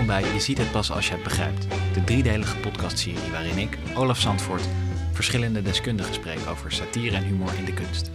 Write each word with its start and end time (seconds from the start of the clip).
Welkom 0.00 0.20
bij 0.20 0.32
Je 0.32 0.40
ziet 0.40 0.58
het 0.58 0.70
pas 0.70 0.90
als 0.90 1.06
je 1.06 1.12
het 1.12 1.22
begrijpt. 1.22 1.66
De 1.94 2.04
driedelige 2.04 2.56
podcastserie 2.56 3.30
waarin 3.30 3.58
ik, 3.58 3.78
Olaf 3.94 4.18
Zandvoort, 4.18 4.68
verschillende 5.12 5.62
deskundigen 5.62 6.14
spreek 6.14 6.38
over 6.48 6.72
satire 6.72 7.16
en 7.16 7.22
humor 7.22 7.54
in 7.58 7.64
de 7.64 7.72
kunst. 7.72 8.10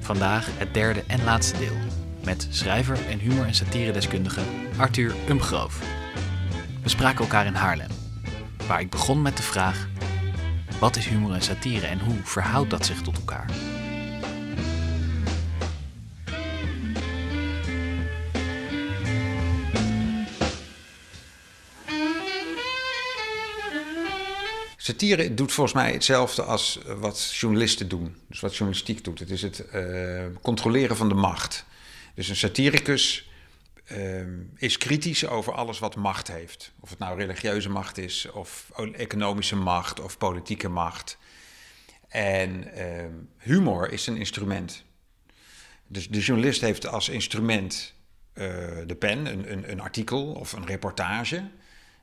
Vandaag 0.00 0.48
het 0.58 0.74
derde 0.74 1.04
en 1.06 1.24
laatste 1.24 1.58
deel 1.58 1.76
met 2.24 2.46
schrijver 2.50 2.98
en 3.08 3.18
humor- 3.18 3.46
en 3.46 3.54
satiredeskundige 3.54 4.40
Arthur 4.76 5.14
Umgroof. 5.28 5.80
We 6.82 6.88
spraken 6.88 7.20
elkaar 7.20 7.46
in 7.46 7.54
Haarlem, 7.54 7.90
waar 8.66 8.80
ik 8.80 8.90
begon 8.90 9.22
met 9.22 9.36
de 9.36 9.42
vraag: 9.42 9.88
wat 10.78 10.96
is 10.96 11.06
humor 11.06 11.34
en 11.34 11.42
satire 11.42 11.86
en 11.86 11.98
hoe 11.98 12.16
verhoudt 12.22 12.70
dat 12.70 12.86
zich 12.86 13.02
tot 13.02 13.16
elkaar? 13.16 13.46
Satire 25.00 25.34
doet 25.34 25.52
volgens 25.52 25.74
mij 25.74 25.92
hetzelfde 25.92 26.42
als 26.42 26.82
eh, 26.82 26.98
wat 26.98 27.34
journalisten 27.34 27.88
doen. 27.88 28.16
Dus 28.28 28.40
wat 28.40 28.56
journalistiek 28.56 29.04
doet. 29.04 29.18
Het 29.18 29.30
is 29.30 29.42
het 29.42 29.64
uh, 29.74 30.24
controleren 30.42 30.96
van 30.96 31.08
de 31.08 31.14
macht. 31.14 31.64
Dus 32.14 32.28
een 32.28 32.36
satiricus 32.36 33.30
uh, 33.92 34.26
is 34.54 34.78
kritisch 34.78 35.26
over 35.26 35.52
alles 35.52 35.78
wat 35.78 35.96
macht 35.96 36.28
heeft. 36.28 36.72
Of 36.80 36.90
het 36.90 36.98
nou 36.98 37.18
religieuze 37.18 37.68
macht 37.68 37.98
is, 37.98 38.30
of 38.30 38.70
economische 38.92 39.56
macht, 39.56 40.00
of 40.00 40.18
politieke 40.18 40.68
macht. 40.68 41.18
En 42.08 42.70
uh, 42.78 43.04
humor 43.38 43.92
is 43.92 44.06
een 44.06 44.16
instrument. 44.16 44.84
Dus 45.86 46.08
de 46.08 46.20
journalist 46.20 46.60
heeft 46.60 46.86
als 46.86 47.08
instrument 47.08 47.94
de 48.86 48.96
pen, 48.98 49.26
een, 49.26 49.52
een, 49.52 49.70
een 49.70 49.80
artikel 49.80 50.32
of 50.32 50.52
een 50.52 50.66
reportage. 50.66 51.42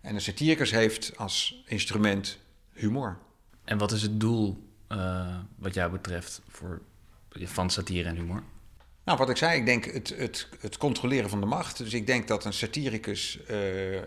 En 0.02 0.14
de 0.14 0.20
satiricus 0.20 0.72
heeft 0.72 1.18
als 1.18 1.64
instrument 1.66 2.38
humor. 2.74 3.18
En 3.64 3.78
wat 3.78 3.92
is 3.92 4.02
het 4.02 4.20
doel 4.20 4.68
uh, 4.90 5.38
wat 5.56 5.74
jou 5.74 5.92
betreft 5.92 6.42
voor, 6.48 6.82
van 7.30 7.70
satire 7.70 8.10
en 8.10 8.16
humor? 8.16 8.44
Nou, 9.04 9.18
wat 9.18 9.30
ik 9.30 9.38
zei, 9.38 9.60
ik 9.60 9.66
denk 9.66 9.86
het, 9.86 10.14
het, 10.18 10.48
het 10.60 10.78
controleren 10.78 11.30
van 11.30 11.40
de 11.40 11.46
macht. 11.46 11.78
Dus 11.78 11.94
ik 11.94 12.08
denk 12.08 12.28
dat 12.28 12.46
een 12.46 12.54
satiricus 12.54 13.40
uh, 13.50 14.02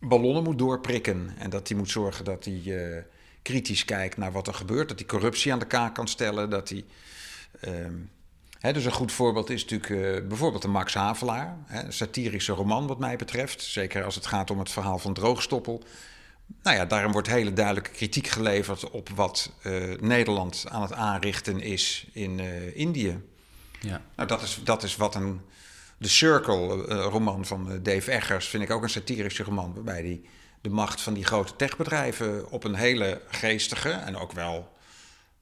ballonnen 0.00 0.42
moet 0.42 0.58
doorprikken. 0.58 1.34
En 1.38 1.50
dat 1.50 1.68
hij 1.68 1.76
moet 1.76 1.90
zorgen 1.90 2.24
dat 2.24 2.44
hij 2.44 2.62
uh, 2.64 3.02
kritisch 3.42 3.84
kijkt 3.84 4.16
naar 4.16 4.32
wat 4.32 4.46
er 4.46 4.54
gebeurt. 4.54 4.88
Dat 4.88 4.98
hij 4.98 5.08
corruptie 5.08 5.52
aan 5.52 5.58
de 5.58 5.66
kaak 5.66 5.94
kan 5.94 6.08
stellen. 6.08 6.50
Dat 6.50 6.68
hij. 6.68 6.84
Hè, 8.58 8.72
dus 8.72 8.84
een 8.84 8.92
goed 8.92 9.12
voorbeeld 9.12 9.50
is 9.50 9.64
natuurlijk 9.64 10.28
bijvoorbeeld 10.28 10.62
de 10.62 10.68
Max 10.68 10.94
Havelaar. 10.94 11.56
Hè, 11.64 11.84
een 11.84 11.92
satirische 11.92 12.52
roman, 12.52 12.86
wat 12.86 12.98
mij 12.98 13.16
betreft. 13.16 13.62
Zeker 13.62 14.04
als 14.04 14.14
het 14.14 14.26
gaat 14.26 14.50
om 14.50 14.58
het 14.58 14.70
verhaal 14.70 14.98
van 14.98 15.14
Droogstoppel. 15.14 15.82
Nou 16.62 16.76
ja, 16.76 16.84
daarom 16.84 17.12
wordt 17.12 17.28
hele 17.28 17.52
duidelijke 17.52 17.90
kritiek 17.90 18.26
geleverd 18.26 18.90
op 18.90 19.08
wat 19.08 19.52
uh, 19.62 20.00
Nederland 20.00 20.64
aan 20.68 20.82
het 20.82 20.92
aanrichten 20.92 21.60
is 21.60 22.06
in 22.12 22.38
uh, 22.38 22.76
Indië. 22.76 23.20
Ja. 23.80 24.02
Nou, 24.16 24.28
dat 24.28 24.42
is, 24.42 24.60
dat 24.64 24.82
is 24.82 24.96
wat 24.96 25.14
een. 25.14 25.40
De 25.98 26.08
Circle, 26.08 26.86
uh, 26.88 27.06
roman 27.10 27.44
van 27.44 27.82
Dave 27.82 28.10
Eggers, 28.10 28.48
vind 28.48 28.62
ik 28.62 28.70
ook 28.70 28.82
een 28.82 28.90
satirische 28.90 29.42
roman. 29.42 29.74
Waarbij 29.74 30.02
die 30.02 30.28
de 30.60 30.68
macht 30.68 31.00
van 31.00 31.14
die 31.14 31.24
grote 31.24 31.56
techbedrijven 31.56 32.50
op 32.50 32.64
een 32.64 32.74
hele 32.74 33.20
geestige 33.28 33.90
en 33.90 34.16
ook 34.16 34.32
wel 34.32 34.72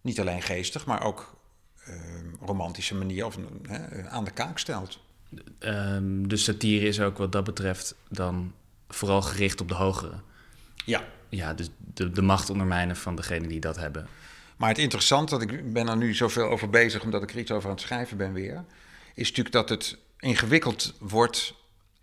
niet 0.00 0.20
alleen 0.20 0.42
geestig, 0.42 0.86
maar 0.86 1.02
ook 1.02 1.34
romantische 2.40 2.94
manier 2.94 3.26
of, 3.26 3.36
aan 4.08 4.24
de 4.24 4.30
kaak 4.30 4.58
stelt. 4.58 4.98
Um, 5.58 6.28
dus 6.28 6.44
satire 6.44 6.86
is 6.86 7.00
ook 7.00 7.18
wat 7.18 7.32
dat 7.32 7.44
betreft 7.44 7.94
dan 8.08 8.52
vooral 8.88 9.22
gericht 9.22 9.60
op 9.60 9.68
de 9.68 9.74
hogere. 9.74 10.20
Ja. 10.84 11.04
Ja, 11.28 11.54
dus 11.54 11.70
de, 11.94 12.10
de 12.10 12.22
macht 12.22 12.50
ondermijnen 12.50 12.96
van 12.96 13.16
degene 13.16 13.46
die 13.46 13.60
dat 13.60 13.76
hebben. 13.76 14.08
Maar 14.56 14.68
het 14.68 14.78
interessante, 14.78 15.38
dat 15.38 15.50
ik 15.50 15.72
ben 15.72 15.88
er 15.88 15.96
nu 15.96 16.14
zoveel 16.14 16.48
over 16.48 16.70
bezig, 16.70 17.02
omdat 17.02 17.22
ik 17.22 17.30
er 17.30 17.38
iets 17.38 17.50
over 17.50 17.68
aan 17.68 17.74
het 17.74 17.84
schrijven 17.84 18.16
ben 18.16 18.32
weer, 18.32 18.64
is 19.14 19.28
natuurlijk 19.28 19.54
dat 19.54 19.68
het 19.68 19.96
ingewikkeld 20.18 20.94
wordt 20.98 21.54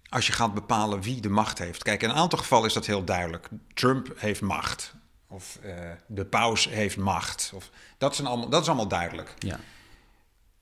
als 0.09 0.27
je 0.27 0.33
gaat 0.33 0.53
bepalen 0.53 1.01
wie 1.01 1.21
de 1.21 1.29
macht 1.29 1.57
heeft. 1.57 1.83
Kijk, 1.83 2.01
in 2.01 2.09
een 2.09 2.15
aantal 2.15 2.39
gevallen 2.39 2.67
is 2.67 2.73
dat 2.73 2.85
heel 2.85 3.03
duidelijk. 3.03 3.47
Trump 3.73 4.13
heeft 4.15 4.41
macht. 4.41 4.93
Of 5.27 5.59
uh, 5.65 5.73
de 6.07 6.25
paus 6.25 6.69
heeft 6.69 6.97
macht. 6.97 7.51
Of, 7.53 7.69
dat, 7.97 8.15
zijn 8.15 8.27
allemaal, 8.27 8.49
dat 8.49 8.61
is 8.61 8.67
allemaal 8.67 8.87
duidelijk. 8.87 9.33
Ja. 9.39 9.59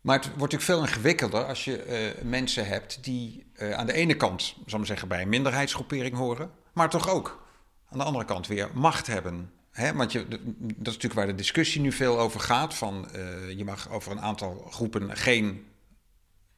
Maar 0.02 0.16
het 0.16 0.26
wordt 0.26 0.54
natuurlijk 0.54 0.64
veel 0.64 0.82
ingewikkelder 0.82 1.46
als 1.46 1.66
je 1.66 2.14
uh, 2.16 2.24
mensen 2.24 2.68
hebt 2.68 3.04
die 3.04 3.46
uh, 3.56 3.74
aan 3.74 3.86
de 3.86 3.94
ene 3.94 4.16
kant, 4.16 4.42
zal 4.42 4.56
ik 4.66 4.72
maar 4.78 4.86
zeggen, 4.86 5.08
bij 5.08 5.22
een 5.22 5.30
minderheidsgroepering 5.30 6.16
horen, 6.16 6.52
maar 6.74 6.90
toch 6.90 7.10
ook 7.10 7.47
aan 7.90 7.98
de 7.98 8.04
andere 8.04 8.26
kant 8.26 8.48
weer 8.48 8.70
macht 8.74 9.08
hebben. 9.08 9.52
Hè? 9.72 9.94
Want 9.94 10.12
je, 10.12 10.28
dat 10.58 10.88
is 10.88 10.94
natuurlijk 10.94 11.14
waar 11.14 11.28
de 11.28 11.36
discussie 11.36 11.82
nu 11.82 11.92
veel 11.92 12.20
over 12.20 12.40
gaat. 12.40 12.74
Van, 12.74 13.08
uh, 13.16 13.50
je 13.58 13.66
mag 13.66 13.90
over 13.90 14.12
een 14.12 14.22
aantal 14.22 14.68
groepen 14.72 15.18
geen 15.18 15.66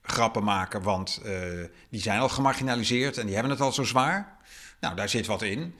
grappen 0.01 0.43
maken, 0.43 0.81
want 0.81 1.21
uh, 1.25 1.65
die 1.89 2.01
zijn 2.01 2.19
al 2.19 2.29
gemarginaliseerd 2.29 3.17
en 3.17 3.25
die 3.25 3.33
hebben 3.33 3.51
het 3.51 3.61
al 3.61 3.71
zo 3.71 3.83
zwaar. 3.83 4.37
Nou, 4.79 4.95
daar 4.95 5.09
zit 5.09 5.25
wat 5.25 5.41
in. 5.41 5.75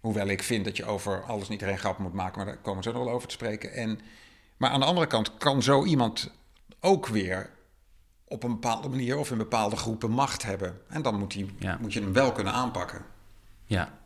Hoewel 0.00 0.26
ik 0.26 0.42
vind 0.42 0.64
dat 0.64 0.76
je 0.76 0.84
over 0.84 1.22
alles 1.22 1.48
niet 1.48 1.60
iedereen 1.60 1.78
grappen 1.78 2.04
moet 2.04 2.12
maken, 2.12 2.36
maar 2.36 2.46
daar 2.46 2.62
komen 2.62 2.82
we 2.82 2.90
zo 2.90 2.96
nog 2.96 3.04
wel 3.04 3.14
over 3.14 3.28
te 3.28 3.34
spreken. 3.34 3.72
En, 3.72 4.00
maar 4.56 4.70
aan 4.70 4.80
de 4.80 4.86
andere 4.86 5.06
kant 5.06 5.36
kan 5.36 5.62
zo 5.62 5.84
iemand 5.84 6.30
ook 6.80 7.06
weer 7.06 7.50
op 8.24 8.42
een 8.42 8.50
bepaalde 8.50 8.88
manier 8.88 9.16
of 9.16 9.30
in 9.30 9.38
bepaalde 9.38 9.76
groepen 9.76 10.10
macht 10.10 10.42
hebben. 10.42 10.80
En 10.88 11.02
dan 11.02 11.18
moet, 11.18 11.32
die, 11.32 11.54
ja. 11.58 11.78
moet 11.80 11.92
je 11.92 12.00
hem 12.00 12.12
wel 12.12 12.32
kunnen 12.32 12.52
aanpakken. 12.52 13.04
Ja, 13.64 13.98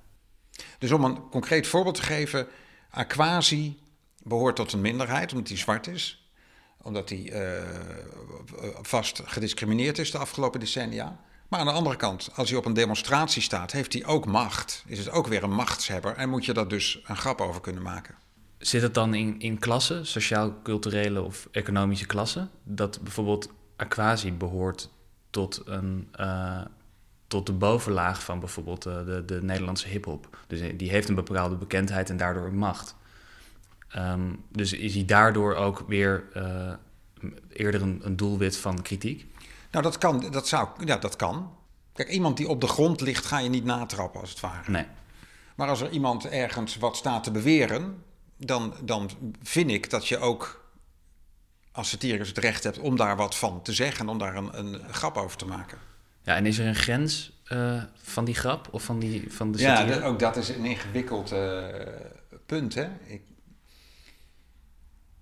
dus 0.78 0.92
om 0.92 1.04
een 1.04 1.28
concreet 1.28 1.66
voorbeeld 1.66 1.94
te 1.94 2.02
geven, 2.02 2.46
Aquasi 2.90 3.78
behoort 4.22 4.56
tot 4.56 4.72
een 4.72 4.80
minderheid 4.80 5.32
omdat 5.32 5.48
hij 5.48 5.56
zwart 5.56 5.86
is, 5.86 6.30
omdat 6.82 7.08
hij 7.08 7.32
uh, 7.32 7.62
vast 8.82 9.22
gediscrimineerd 9.24 9.98
is 9.98 10.10
de 10.10 10.18
afgelopen 10.18 10.60
decennia. 10.60 11.20
Maar 11.48 11.60
aan 11.60 11.66
de 11.66 11.72
andere 11.72 11.96
kant, 11.96 12.30
als 12.34 12.48
hij 12.48 12.58
op 12.58 12.64
een 12.64 12.74
demonstratie 12.74 13.42
staat, 13.42 13.72
heeft 13.72 13.92
hij 13.92 14.04
ook 14.04 14.26
macht. 14.26 14.84
Is 14.86 14.98
het 14.98 15.10
ook 15.10 15.26
weer 15.26 15.42
een 15.42 15.54
machtshebber 15.54 16.14
en 16.16 16.28
moet 16.28 16.44
je 16.44 16.52
daar 16.52 16.68
dus 16.68 17.00
een 17.06 17.16
grap 17.16 17.40
over 17.40 17.60
kunnen 17.60 17.82
maken. 17.82 18.14
Zit 18.58 18.82
het 18.82 18.94
dan 18.94 19.14
in, 19.14 19.40
in 19.40 19.58
klassen, 19.58 20.06
sociaal-culturele 20.06 21.22
of 21.22 21.48
economische 21.50 22.06
klassen? 22.06 22.50
Dat 22.64 23.00
bijvoorbeeld 23.00 23.50
Aquasi 23.76 24.32
behoort 24.32 24.90
tot 25.30 25.62
een, 25.64 26.08
uh, 26.20 26.60
tot 27.28 27.46
de 27.46 27.52
bovenlaag 27.52 28.22
van 28.22 28.40
bijvoorbeeld 28.40 28.86
uh, 28.86 29.04
de, 29.04 29.24
de 29.24 29.42
Nederlandse 29.42 29.88
hip-hop. 29.88 30.38
Dus 30.46 30.60
die 30.76 30.90
heeft 30.90 31.08
een 31.08 31.14
bepaalde 31.14 31.56
bekendheid 31.56 32.10
en 32.10 32.16
daardoor 32.16 32.54
macht. 32.54 32.96
Um, 33.96 34.44
dus 34.48 34.72
is 34.72 34.94
hij 34.94 35.04
daardoor 35.04 35.54
ook 35.54 35.84
weer 35.86 36.24
uh, 36.36 36.72
eerder 37.52 37.82
een, 37.82 38.00
een, 38.02 38.16
doelwit 38.16 38.56
van 38.56 38.82
kritiek? 38.82 39.26
Nou, 39.70 39.84
dat 39.84 39.98
kan. 39.98 40.30
Dat, 40.30 40.48
zou, 40.48 40.68
ja, 40.84 40.96
dat 40.96 41.16
kan. 41.16 41.52
Kijk, 41.92 42.08
iemand 42.08 42.36
die 42.36 42.48
op 42.48 42.60
de 42.60 42.66
grond 42.66 43.00
ligt, 43.00 43.26
ga 43.26 43.38
je 43.38 43.48
niet 43.48 43.64
natrappen 43.64 44.20
als 44.20 44.30
het 44.30 44.40
ware. 44.40 44.70
Nee. 44.70 44.86
Maar 45.56 45.68
als 45.68 45.80
er 45.80 45.90
iemand 45.90 46.26
ergens 46.26 46.76
wat 46.76 46.96
staat 46.96 47.24
te 47.24 47.30
beweren, 47.30 48.02
dan, 48.36 48.74
dan 48.84 49.10
vind 49.42 49.70
ik 49.70 49.90
dat 49.90 50.08
je 50.08 50.18
ook 50.18 50.70
als 51.72 51.88
satiricus 51.88 52.28
het 52.28 52.38
recht 52.38 52.64
hebt 52.64 52.78
om 52.78 52.96
daar 52.96 53.16
wat 53.16 53.36
van 53.36 53.62
te 53.62 53.72
zeggen, 53.72 54.08
om 54.08 54.18
daar 54.18 54.36
een, 54.36 54.58
een 54.58 54.80
grap 54.90 55.16
over 55.16 55.36
te 55.36 55.46
maken. 55.46 55.78
Ja, 56.28 56.36
en 56.36 56.46
is 56.46 56.58
er 56.58 56.66
een 56.66 56.74
grens 56.74 57.32
uh, 57.52 57.82
van 57.94 58.24
die 58.24 58.34
grap 58.34 58.68
of 58.70 58.82
van, 58.82 58.98
die, 58.98 59.32
van 59.32 59.52
de 59.52 59.58
Ja, 59.58 59.84
de, 59.84 60.02
ook 60.02 60.18
dat 60.18 60.36
is 60.36 60.48
een 60.48 60.64
ingewikkeld 60.64 61.32
uh, 61.32 61.64
punt. 62.46 62.74
Hè? 62.74 62.88
Ik, 63.06 63.22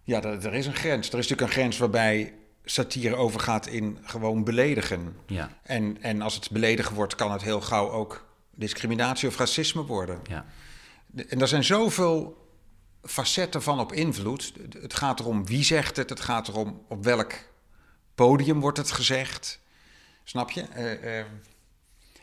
ja, 0.03 0.23
er, 0.23 0.47
er, 0.47 0.55
is 0.55 0.67
een 0.67 0.75
grens. 0.75 1.09
Er 1.09 1.19
is 1.19 1.29
natuurlijk 1.29 1.41
een 1.41 1.61
grens 1.61 1.79
waarbij 1.79 2.35
satire 2.65 3.15
overgaat 3.15 3.67
in 3.67 3.99
gewoon 4.03 4.45
beledigen. 4.45 5.17
Ja. 5.27 5.59
En, 5.63 6.03
en 6.03 6.23
als 6.23 6.35
het 6.35 6.51
beledigen 6.51 6.95
wordt, 6.95 7.15
kan 7.15 7.33
het 7.33 7.43
heel 7.43 7.61
gauw 7.61 7.91
ook 7.91 8.27
discriminatie 8.51 9.29
of 9.29 9.39
racisme 9.39 9.83
worden. 9.83 10.21
Ja. 10.29 10.45
En 11.29 11.41
er 11.41 11.49
zijn 11.49 11.65
zoveel 11.65 12.49
facetten 13.03 13.63
van 13.63 13.81
op 13.81 13.93
invloed. 13.93 14.53
Het 14.81 14.95
gaat 14.95 15.21
erom 15.21 15.47
wie 15.47 15.65
zegt 15.65 15.97
het, 15.97 16.11
het 16.11 16.21
gaat 16.21 16.49
erom 16.49 16.85
op 16.89 17.05
welk 17.05 17.33
podium 18.15 18.61
wordt 18.61 18.79
het 18.79 18.91
gezegd. 18.91 19.61
Snap 20.29 20.51
je? 20.51 20.65
Uh, 20.77 21.19
uh, 21.19 21.25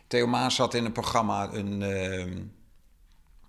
Theo 0.08 0.28
Maas 0.28 0.58
had 0.58 0.74
in 0.74 0.86
een 0.86 0.92
programma 0.92 1.50
een 1.54 1.82
uh, 1.82 2.44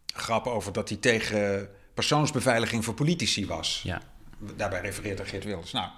grap 0.07 0.47
over 0.47 0.73
dat 0.73 0.89
hij 0.89 0.99
tegen 0.99 1.71
persoonsbeveiliging 1.95 2.85
voor 2.85 2.95
politici 2.95 3.47
was. 3.47 3.81
Ja. 3.85 4.03
Daarbij 4.39 4.81
refereerde 4.81 5.25
Geert 5.25 5.45
Wilders. 5.45 5.73
Nou, 5.73 5.89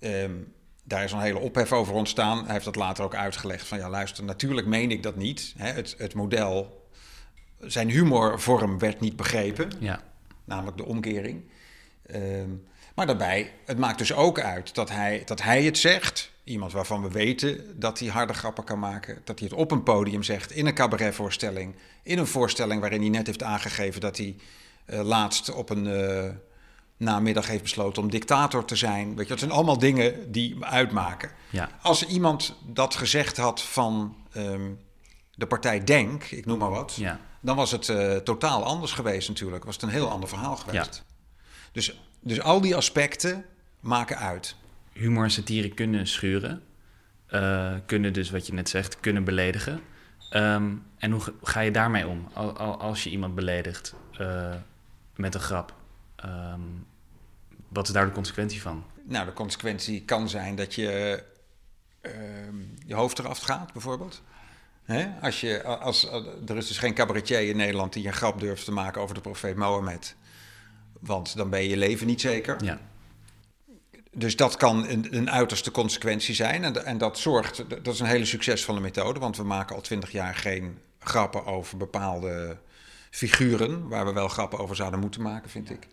um, 0.00 0.52
daar 0.84 1.04
is 1.04 1.12
een 1.12 1.20
hele 1.20 1.38
ophef 1.38 1.72
over 1.72 1.94
ontstaan. 1.94 2.44
Hij 2.44 2.52
heeft 2.52 2.64
dat 2.64 2.76
later 2.76 3.04
ook 3.04 3.14
uitgelegd 3.14 3.66
van 3.66 3.78
ja, 3.78 3.88
luister, 3.88 4.24
natuurlijk 4.24 4.66
meen 4.66 4.90
ik 4.90 5.02
dat 5.02 5.16
niet. 5.16 5.54
Hè, 5.56 5.72
het, 5.72 5.94
het 5.98 6.14
model, 6.14 6.86
zijn 7.58 7.90
humorvorm 7.90 8.78
werd 8.78 9.00
niet 9.00 9.16
begrepen. 9.16 9.72
Ja. 9.78 10.02
Namelijk 10.44 10.76
de 10.76 10.84
omkering. 10.84 11.50
Um, 12.14 12.66
maar 12.94 13.06
daarbij, 13.06 13.52
het 13.64 13.78
maakt 13.78 13.98
dus 13.98 14.12
ook 14.12 14.40
uit 14.40 14.74
dat 14.74 14.90
hij, 14.90 15.22
dat 15.24 15.42
hij 15.42 15.62
het 15.62 15.78
zegt 15.78 16.31
iemand 16.44 16.72
waarvan 16.72 17.02
we 17.02 17.10
weten 17.10 17.80
dat 17.80 17.98
hij 17.98 18.08
harde 18.08 18.34
grappen 18.34 18.64
kan 18.64 18.78
maken. 18.78 19.20
Dat 19.24 19.38
hij 19.38 19.48
het 19.48 19.58
op 19.58 19.70
een 19.70 19.82
podium 19.82 20.22
zegt, 20.22 20.50
in 20.52 20.66
een 20.66 20.74
cabaretvoorstelling. 20.74 21.74
In 22.02 22.18
een 22.18 22.26
voorstelling 22.26 22.80
waarin 22.80 23.00
hij 23.00 23.10
net 23.10 23.26
heeft 23.26 23.42
aangegeven 23.42 24.00
dat 24.00 24.16
hij 24.16 24.36
uh, 24.86 25.00
laatst 25.00 25.54
op 25.54 25.70
een 25.70 25.86
uh, 25.86 26.30
namiddag 26.96 27.46
heeft 27.46 27.62
besloten 27.62 28.02
om 28.02 28.10
dictator 28.10 28.64
te 28.64 28.76
zijn. 28.76 29.08
Weet 29.08 29.24
je, 29.24 29.30
dat 29.30 29.38
zijn 29.38 29.50
allemaal 29.50 29.78
dingen 29.78 30.32
die 30.32 30.64
uitmaken. 30.64 31.30
Ja. 31.50 31.70
Als 31.82 32.06
iemand 32.06 32.54
dat 32.66 32.94
gezegd 32.94 33.36
had 33.36 33.62
van 33.62 34.16
um, 34.36 34.80
de 35.34 35.46
partij 35.46 35.84
Denk, 35.84 36.24
ik 36.24 36.46
noem 36.46 36.58
maar 36.58 36.70
wat, 36.70 36.94
Ja. 36.94 37.20
dan 37.40 37.56
was 37.56 37.70
het 37.70 37.88
uh, 37.88 38.16
totaal 38.16 38.64
anders 38.64 38.92
geweest 38.92 39.28
natuurlijk. 39.28 39.64
Was 39.64 39.74
het 39.74 39.82
een 39.82 39.88
heel 39.90 40.10
ander 40.10 40.28
verhaal 40.28 40.56
geweest. 40.56 41.02
Ja. 41.06 41.12
Dus, 41.72 42.00
dus 42.20 42.40
al 42.40 42.60
die 42.60 42.76
aspecten 42.76 43.44
maken 43.80 44.18
uit. 44.18 44.56
Humor 44.92 45.24
en 45.24 45.30
satire 45.30 45.68
kunnen 45.68 46.06
schuren. 46.06 46.62
Uh, 47.30 47.74
kunnen 47.86 48.12
dus, 48.12 48.30
wat 48.30 48.46
je 48.46 48.52
net 48.52 48.68
zegt, 48.68 49.00
kunnen 49.00 49.24
beledigen. 49.24 49.80
Um, 50.30 50.82
en 50.98 51.10
hoe 51.10 51.22
ga 51.42 51.60
je 51.60 51.70
daarmee 51.70 52.06
om 52.06 52.26
als 52.78 53.04
je 53.04 53.10
iemand 53.10 53.34
beledigt 53.34 53.94
uh, 54.20 54.54
met 55.16 55.34
een 55.34 55.40
grap? 55.40 55.74
Um, 56.24 56.86
wat 57.68 57.86
is 57.86 57.92
daar 57.92 58.06
de 58.06 58.12
consequentie 58.12 58.62
van? 58.62 58.84
Nou, 59.02 59.26
de 59.26 59.32
consequentie 59.32 60.02
kan 60.02 60.28
zijn 60.28 60.54
dat 60.54 60.74
je 60.74 61.22
uh, 62.02 62.12
je 62.86 62.94
hoofd 62.94 63.18
eraf 63.18 63.38
gaat, 63.38 63.72
bijvoorbeeld. 63.72 64.22
Hè? 64.82 65.08
Als 65.20 65.40
je, 65.40 65.62
als, 65.62 66.08
er 66.46 66.56
is 66.56 66.66
dus 66.66 66.78
geen 66.78 66.94
cabaretier 66.94 67.48
in 67.48 67.56
Nederland 67.56 67.92
die 67.92 68.06
een 68.06 68.12
grap 68.12 68.40
durft 68.40 68.64
te 68.64 68.72
maken 68.72 69.02
over 69.02 69.14
de 69.14 69.20
profeet 69.20 69.56
Mohammed. 69.56 70.16
Want 71.00 71.36
dan 71.36 71.50
ben 71.50 71.62
je 71.62 71.68
je 71.68 71.76
leven 71.76 72.06
niet 72.06 72.20
zeker. 72.20 72.64
Ja. 72.64 72.78
Dus 74.14 74.36
dat 74.36 74.56
kan 74.56 74.88
een, 74.88 75.16
een 75.16 75.30
uiterste 75.30 75.70
consequentie 75.70 76.34
zijn. 76.34 76.64
En, 76.64 76.84
en, 76.84 76.98
dat 76.98 77.18
zorgt, 77.18 77.64
dat 77.84 77.94
is 77.94 78.00
een 78.00 78.06
hele 78.06 78.24
succesvolle 78.24 78.80
methode, 78.80 79.20
want 79.20 79.36
we 79.36 79.42
maken 79.42 79.76
al 79.76 79.82
twintig 79.82 80.12
jaar 80.12 80.34
geen 80.34 80.78
grappen 80.98 81.44
over 81.46 81.76
bepaalde 81.76 82.56
figuren, 83.10 83.88
waar 83.88 84.06
we 84.06 84.12
wel 84.12 84.28
grappen 84.28 84.58
over 84.58 84.76
zouden 84.76 85.00
moeten 85.00 85.22
maken, 85.22 85.50
vind 85.50 85.70
ik. 85.70 85.86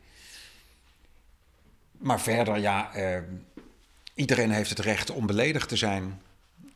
Maar 1.92 2.22
verder, 2.22 2.58
ja, 2.58 2.94
eh, 2.94 3.22
iedereen 4.14 4.52
heeft 4.52 4.70
het 4.70 4.80
recht 4.80 5.12
om 5.12 5.26
beledigd 5.26 5.70
te 5.70 5.76
zijn, 5.76 6.22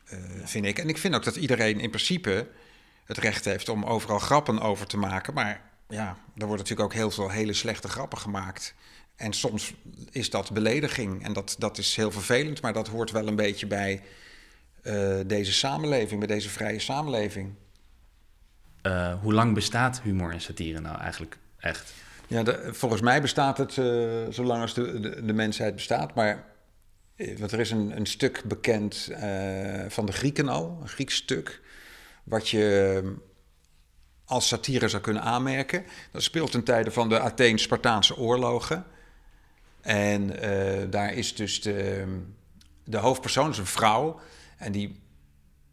eh, 0.04 0.18
vind 0.44 0.64
ik. 0.64 0.78
En 0.78 0.88
ik 0.88 0.98
vind 0.98 1.14
ook 1.14 1.24
dat 1.24 1.36
iedereen 1.36 1.80
in 1.80 1.90
principe 1.90 2.48
het 3.04 3.18
recht 3.18 3.44
heeft 3.44 3.68
om 3.68 3.84
overal 3.84 4.18
grappen 4.18 4.60
over 4.60 4.86
te 4.86 4.96
maken. 4.96 5.34
Maar 5.34 5.60
ja, 5.88 6.06
er 6.08 6.46
worden 6.46 6.56
natuurlijk 6.56 6.80
ook 6.80 6.92
heel 6.92 7.10
veel 7.10 7.30
hele 7.30 7.52
slechte 7.52 7.88
grappen 7.88 8.18
gemaakt. 8.18 8.74
En 9.16 9.32
soms 9.32 9.74
is 10.10 10.30
dat 10.30 10.52
belediging 10.52 11.24
en 11.24 11.32
dat, 11.32 11.56
dat 11.58 11.78
is 11.78 11.96
heel 11.96 12.10
vervelend, 12.10 12.62
maar 12.62 12.72
dat 12.72 12.88
hoort 12.88 13.10
wel 13.10 13.26
een 13.26 13.36
beetje 13.36 13.66
bij 13.66 14.02
uh, 14.82 15.16
deze 15.26 15.52
samenleving, 15.52 16.18
bij 16.18 16.28
deze 16.28 16.48
vrije 16.48 16.78
samenleving. 16.78 17.54
Uh, 18.82 19.14
hoe 19.22 19.32
lang 19.32 19.54
bestaat 19.54 20.00
humor 20.02 20.32
en 20.32 20.40
satire 20.40 20.80
nou 20.80 20.98
eigenlijk 20.98 21.38
echt? 21.58 21.92
Ja, 22.26 22.42
de, 22.42 22.68
volgens 22.72 23.00
mij 23.00 23.20
bestaat 23.20 23.58
het 23.58 23.76
uh, 23.76 24.26
zolang 24.28 24.62
als 24.62 24.74
de, 24.74 25.00
de, 25.00 25.24
de, 25.24 25.32
mensheid 25.32 25.74
bestaat. 25.74 26.14
Maar 26.14 26.44
want 27.38 27.52
er 27.52 27.60
is 27.60 27.70
een, 27.70 27.96
een 27.96 28.06
stuk 28.06 28.42
bekend 28.44 29.10
van 29.88 30.06
de 30.06 30.12
Grieken 30.12 30.48
al, 30.48 30.78
een 30.82 30.88
Grieks 30.88 31.14
stuk, 31.14 31.60
wat 32.24 32.48
je 32.48 33.16
als 34.24 34.48
satire 34.48 34.88
zou 34.88 35.02
kunnen 35.02 35.22
aanmerken. 35.22 35.84
Dat 36.10 36.22
speelt 36.22 36.50
ten 36.50 36.64
tijde 36.64 36.90
van 36.90 37.08
de 37.08 37.20
Atheen-Spartaanse 37.20 38.16
oorlogen. 38.16 38.84
En 39.84 40.44
uh, 40.44 40.90
daar 40.90 41.12
is 41.12 41.34
dus 41.34 41.60
de, 41.60 42.04
de 42.84 42.98
hoofdpersoon, 42.98 43.50
is 43.50 43.58
een 43.58 43.66
vrouw. 43.66 44.20
En 44.56 44.72
die 44.72 45.00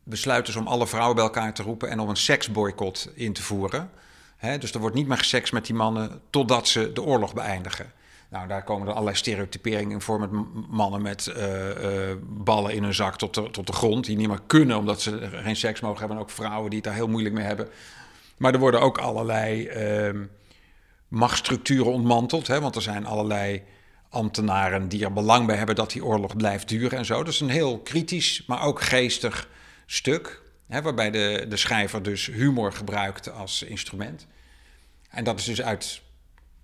besluit 0.04 0.46
dus 0.46 0.56
om 0.56 0.68
alle 0.68 0.88
vrouwen 0.88 1.16
bij 1.16 1.24
elkaar 1.24 1.54
te 1.54 1.64
roepen 1.64 1.90
en 1.90 2.00
om 2.00 2.10
een 2.10 2.16
seksboycott 2.16 3.10
in 3.14 3.34
te 3.34 3.42
voeren. 3.42 3.90
Dus 4.60 4.74
er 4.74 4.80
wordt 4.80 4.96
niet 4.96 5.08
meer 5.08 5.18
geseks 5.18 5.52
met 5.52 5.66
die 5.66 5.76
mannen 5.76 6.22
totdat 6.30 6.68
ze 6.68 6.94
de 6.94 7.04
oorlog 7.04 7.34
beëindigen. 7.34 7.92
Nou, 8.30 8.48
daar 8.48 8.64
komen 8.64 8.88
er 8.88 8.94
allerlei 8.94 9.18
stereotyperingen 9.18 9.92
in 9.92 10.02
voor 10.02 10.20
met 10.20 10.30
mannen 10.70 11.02
met 11.02 11.34
uh, 11.38 12.10
uh, 12.10 12.16
ballen 12.22 12.74
in 12.74 12.84
hun 12.84 12.94
zak 12.94 13.18
tot 13.18 13.34
de, 13.34 13.50
tot 13.52 13.68
de 13.68 13.74
grond. 13.74 14.06
Die 14.06 14.18
niet 14.18 14.28
meer 14.28 14.42
kunnen 14.48 14.78
omdat 14.78 15.02
ze 15.02 15.30
geen 15.32 15.56
seks 15.56 15.80
mogen 15.80 16.00
hebben. 16.00 16.18
En 16.18 16.24
ook 16.24 16.30
vrouwen 16.30 16.70
die 16.70 16.80
het 16.80 16.88
daar 16.88 16.98
heel 16.98 17.08
moeilijk 17.08 17.36
mee 17.36 17.46
hebben. 17.46 17.70
Maar 18.38 18.54
er 18.54 18.60
worden 18.60 18.82
ook 18.82 18.98
allerlei 18.98 19.70
uh, 20.14 20.22
machtsstructuren 21.08 21.92
ontmanteld. 21.92 22.48
Hè, 22.48 22.62
want 22.62 22.76
er 22.76 22.82
zijn 22.82 23.06
allerlei 23.06 23.64
ambtenaren 24.12 24.88
die 24.88 25.04
er 25.04 25.14
belang 25.14 25.48
bij 25.48 25.56
hebben 25.56 25.76
dat 25.76 25.92
die 25.92 26.06
oorlog 26.06 26.36
blijft 26.36 26.68
duren 26.68 26.98
en 26.98 27.06
zo. 27.06 27.24
Dat 27.24 27.34
is 27.34 27.40
een 27.40 27.50
heel 27.50 27.80
kritisch, 27.80 28.44
maar 28.48 28.62
ook 28.62 28.82
geestig 28.82 29.50
stuk. 29.86 30.42
Hè, 30.68 30.82
waarbij 30.82 31.12
de, 31.12 31.46
de 31.50 31.58
schrijver 31.58 32.04
dus 32.04 32.26
humor 32.26 32.74
gebruikt 32.74 33.32
als 33.32 33.64
instrument. 33.64 34.28
En 35.10 35.24
dat 35.24 35.40
is 35.40 35.46
dus 35.46 35.62
uit, 35.62 36.02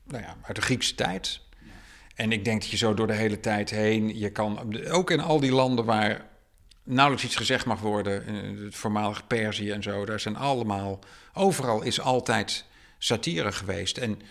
nou 0.03 0.23
ja, 0.23 0.35
uit 0.41 0.55
de 0.55 0.61
Griekse 0.61 0.95
tijd. 0.95 1.41
En 2.15 2.31
ik 2.31 2.45
denk 2.45 2.61
dat 2.61 2.69
je 2.69 2.77
zo 2.77 2.93
door 2.93 3.07
de 3.07 3.13
hele 3.13 3.39
tijd 3.39 3.69
heen, 3.69 4.17
je 4.17 4.29
kan 4.29 4.75
ook 4.89 5.11
in 5.11 5.19
al 5.19 5.39
die 5.39 5.51
landen 5.51 5.85
waar 5.85 6.25
nauwelijks 6.83 7.25
iets 7.25 7.35
gezegd 7.35 7.65
mag 7.65 7.79
worden, 7.79 8.35
het 8.63 8.75
voormalige 8.75 9.23
Perzië 9.23 9.71
en 9.71 9.83
zo, 9.83 10.05
daar 10.05 10.19
zijn 10.19 10.35
allemaal, 10.35 10.99
overal 11.33 11.81
is 11.81 11.99
altijd 11.99 12.65
satire 12.97 13.51
geweest. 13.51 13.97
En 13.97 14.21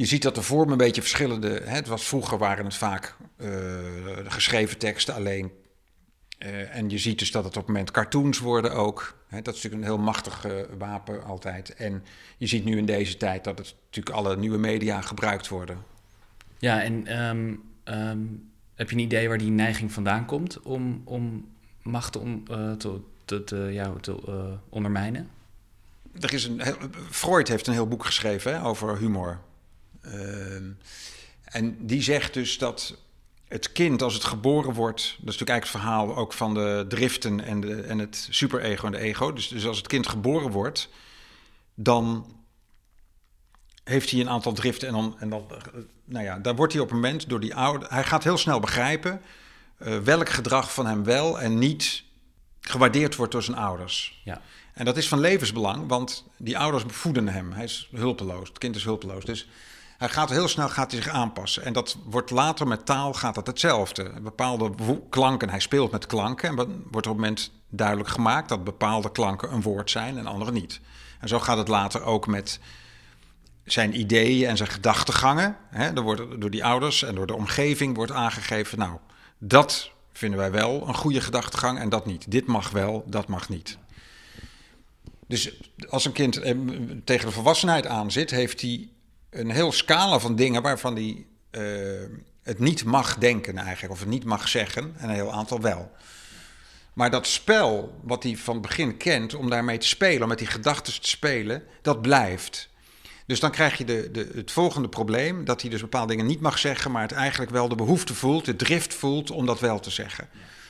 je 0.00 0.06
ziet 0.06 0.22
dat 0.22 0.34
de 0.34 0.42
vormen 0.42 0.72
een 0.72 0.78
beetje 0.78 1.00
verschillende. 1.00 1.48
Hè, 1.64 1.74
het 1.74 1.86
was, 1.86 2.04
vroeger 2.04 2.38
waren 2.38 2.64
het 2.64 2.74
vaak 2.74 3.16
uh, 3.36 3.48
geschreven 4.24 4.78
teksten 4.78 5.14
alleen. 5.14 5.50
Uh, 6.38 6.76
en 6.76 6.90
je 6.90 6.98
ziet 6.98 7.18
dus 7.18 7.30
dat 7.30 7.44
het 7.44 7.56
op 7.56 7.62
het 7.62 7.66
moment 7.66 7.90
cartoons 7.90 8.38
worden 8.38 8.72
ook. 8.72 9.16
Hè, 9.28 9.42
dat 9.42 9.54
is 9.54 9.62
natuurlijk 9.62 9.82
een 9.90 9.96
heel 9.96 10.04
machtig 10.04 10.46
uh, 10.46 10.52
wapen 10.78 11.24
altijd. 11.24 11.74
En 11.74 12.04
je 12.36 12.46
ziet 12.46 12.64
nu 12.64 12.76
in 12.76 12.86
deze 12.86 13.16
tijd 13.16 13.44
dat 13.44 13.58
het 13.58 13.74
natuurlijk 13.84 14.16
alle 14.16 14.36
nieuwe 14.36 14.58
media 14.58 15.00
gebruikt 15.00 15.48
worden. 15.48 15.78
Ja, 16.58 16.82
en 16.82 17.22
um, 17.22 17.62
um, 17.84 18.50
heb 18.74 18.90
je 18.90 18.96
een 18.96 19.02
idee 19.02 19.28
waar 19.28 19.38
die 19.38 19.50
neiging 19.50 19.92
vandaan 19.92 20.24
komt 20.26 20.60
om, 20.60 21.02
om 21.04 21.48
macht 21.82 22.16
om, 22.16 22.44
te, 22.44 23.00
te, 23.24 23.44
te, 23.44 23.56
ja, 23.56 23.92
te 24.00 24.58
ondermijnen? 24.68 25.30
Er 26.20 26.34
is 26.34 26.44
een, 26.44 26.62
Freud 27.10 27.48
heeft 27.48 27.66
een 27.66 27.72
heel 27.72 27.88
boek 27.88 28.04
geschreven 28.04 28.52
hè, 28.52 28.64
over 28.64 28.98
humor. 28.98 29.40
Uh, 30.06 30.54
en 31.44 31.86
die 31.86 32.02
zegt 32.02 32.34
dus 32.34 32.58
dat 32.58 32.96
het 33.48 33.72
kind, 33.72 34.02
als 34.02 34.14
het 34.14 34.24
geboren 34.24 34.72
wordt, 34.72 35.02
dat 35.02 35.08
is 35.08 35.38
natuurlijk 35.38 35.50
eigenlijk 35.50 35.72
het 35.72 35.82
verhaal 35.82 36.16
ook 36.16 36.32
van 36.32 36.54
de 36.54 36.84
driften 36.88 37.40
en, 37.40 37.60
de, 37.60 37.80
en 37.80 37.98
het 37.98 38.28
superego 38.30 38.86
en 38.86 38.92
de 38.92 38.98
ego. 38.98 39.32
Dus, 39.32 39.48
dus 39.48 39.66
als 39.66 39.76
het 39.76 39.86
kind 39.86 40.08
geboren 40.08 40.50
wordt, 40.50 40.88
dan 41.74 42.34
heeft 43.84 44.10
hij 44.10 44.20
een 44.20 44.28
aantal 44.28 44.52
driften 44.52 44.88
en 44.88 44.94
dan, 44.94 45.16
en 45.18 45.30
dan 45.30 45.46
nou 46.04 46.24
ja, 46.24 46.38
daar 46.38 46.56
wordt 46.56 46.72
hij 46.72 46.82
op 46.82 46.90
een 46.90 46.96
moment 46.96 47.28
door 47.28 47.40
die 47.40 47.54
oude, 47.54 47.86
hij 47.88 48.04
gaat 48.04 48.24
heel 48.24 48.38
snel 48.38 48.60
begrijpen 48.60 49.20
uh, 49.82 49.98
welk 49.98 50.28
gedrag 50.28 50.74
van 50.74 50.86
hem 50.86 51.04
wel 51.04 51.40
en 51.40 51.58
niet 51.58 52.02
gewaardeerd 52.60 53.16
wordt 53.16 53.32
door 53.32 53.42
zijn 53.42 53.56
ouders. 53.56 54.20
Ja. 54.24 54.40
En 54.74 54.84
dat 54.84 54.96
is 54.96 55.08
van 55.08 55.20
levensbelang, 55.20 55.88
want 55.88 56.24
die 56.36 56.58
ouders 56.58 56.84
voeden 56.86 57.28
hem. 57.28 57.52
Hij 57.52 57.64
is 57.64 57.88
hulpeloos, 57.90 58.48
het 58.48 58.58
kind 58.58 58.76
is 58.76 58.84
hulpeloos. 58.84 59.24
Dus 59.24 59.48
hij 60.00 60.08
gaat 60.08 60.30
heel 60.30 60.48
snel 60.48 60.68
gaat 60.68 60.90
hij 60.92 61.02
zich 61.02 61.12
aanpassen. 61.12 61.64
En 61.64 61.72
dat 61.72 61.96
wordt 62.04 62.30
later 62.30 62.66
met 62.66 62.86
taal 62.86 63.12
gaat 63.12 63.34
dat 63.34 63.46
hetzelfde. 63.46 64.12
Bepaalde 64.22 64.70
klanken, 65.10 65.50
hij 65.50 65.60
speelt 65.60 65.90
met 65.90 66.06
klanken. 66.06 66.48
En 66.48 66.54
wordt 66.56 67.06
op 67.06 67.12
het 67.12 67.22
moment 67.22 67.50
duidelijk 67.68 68.08
gemaakt 68.08 68.48
dat 68.48 68.64
bepaalde 68.64 69.12
klanken 69.12 69.52
een 69.52 69.62
woord 69.62 69.90
zijn 69.90 70.18
en 70.18 70.26
andere 70.26 70.52
niet. 70.52 70.80
En 71.18 71.28
zo 71.28 71.38
gaat 71.38 71.56
het 71.56 71.68
later 71.68 72.02
ook 72.02 72.26
met 72.26 72.60
zijn 73.64 74.00
ideeën 74.00 74.48
en 74.48 74.56
zijn 74.56 74.68
gedachtegangen. 74.68 75.56
Hè, 75.70 76.02
wordt, 76.02 76.40
door 76.40 76.50
die 76.50 76.64
ouders 76.64 77.02
en 77.02 77.14
door 77.14 77.26
de 77.26 77.36
omgeving 77.36 77.96
wordt 77.96 78.12
aangegeven... 78.12 78.78
nou, 78.78 78.98
dat 79.38 79.90
vinden 80.12 80.38
wij 80.38 80.50
wel 80.50 80.88
een 80.88 80.94
goede 80.94 81.20
gedachtegang 81.20 81.78
en 81.78 81.88
dat 81.88 82.06
niet. 82.06 82.30
Dit 82.30 82.46
mag 82.46 82.70
wel, 82.70 83.04
dat 83.06 83.28
mag 83.28 83.48
niet. 83.48 83.78
Dus 85.26 85.60
als 85.88 86.04
een 86.04 86.12
kind 86.12 86.40
tegen 87.04 87.26
de 87.26 87.32
volwassenheid 87.32 87.86
aan 87.86 88.10
zit, 88.10 88.30
heeft 88.30 88.60
hij 88.60 88.88
een 89.30 89.50
heel 89.50 89.72
scala 89.72 90.18
van 90.18 90.36
dingen 90.36 90.62
waarvan 90.62 90.94
hij 90.94 91.26
uh, 91.50 92.08
het 92.42 92.58
niet 92.58 92.84
mag 92.84 93.18
denken 93.18 93.56
eigenlijk, 93.56 93.92
of 93.92 94.00
het 94.00 94.08
niet 94.08 94.24
mag 94.24 94.48
zeggen, 94.48 94.94
en 94.96 95.08
een 95.08 95.14
heel 95.14 95.32
aantal 95.32 95.60
wel. 95.60 95.90
Maar 96.92 97.10
dat 97.10 97.26
spel, 97.26 98.00
wat 98.02 98.22
hij 98.22 98.36
van 98.36 98.54
het 98.54 98.62
begin 98.62 98.96
kent, 98.96 99.34
om 99.34 99.50
daarmee 99.50 99.78
te 99.78 99.86
spelen, 99.86 100.22
om 100.22 100.28
met 100.28 100.38
die 100.38 100.46
gedachten 100.46 101.00
te 101.00 101.08
spelen, 101.08 101.62
dat 101.82 102.02
blijft. 102.02 102.68
Dus 103.26 103.40
dan 103.40 103.50
krijg 103.50 103.78
je 103.78 103.84
de, 103.84 104.10
de, 104.10 104.30
het 104.34 104.50
volgende 104.50 104.88
probleem, 104.88 105.44
dat 105.44 105.60
hij 105.60 105.70
dus 105.70 105.80
bepaalde 105.80 106.12
dingen 106.12 106.26
niet 106.26 106.40
mag 106.40 106.58
zeggen, 106.58 106.90
maar 106.90 107.02
het 107.02 107.12
eigenlijk 107.12 107.50
wel 107.50 107.68
de 107.68 107.74
behoefte 107.74 108.14
voelt, 108.14 108.44
de 108.44 108.56
drift 108.56 108.94
voelt 108.94 109.30
om 109.30 109.46
dat 109.46 109.60
wel 109.60 109.80
te 109.80 109.90
zeggen. 109.90 110.28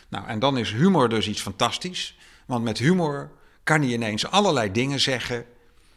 Nou, 0.08 0.26
en 0.26 0.38
dan 0.38 0.58
is 0.58 0.72
humor 0.72 1.08
dus 1.08 1.28
iets 1.28 1.42
fantastisch, 1.42 2.18
want 2.46 2.64
met 2.64 2.78
humor 2.78 3.30
kan 3.62 3.80
hij 3.80 3.90
ineens 3.90 4.30
allerlei 4.30 4.72
dingen 4.72 5.00
zeggen 5.00 5.44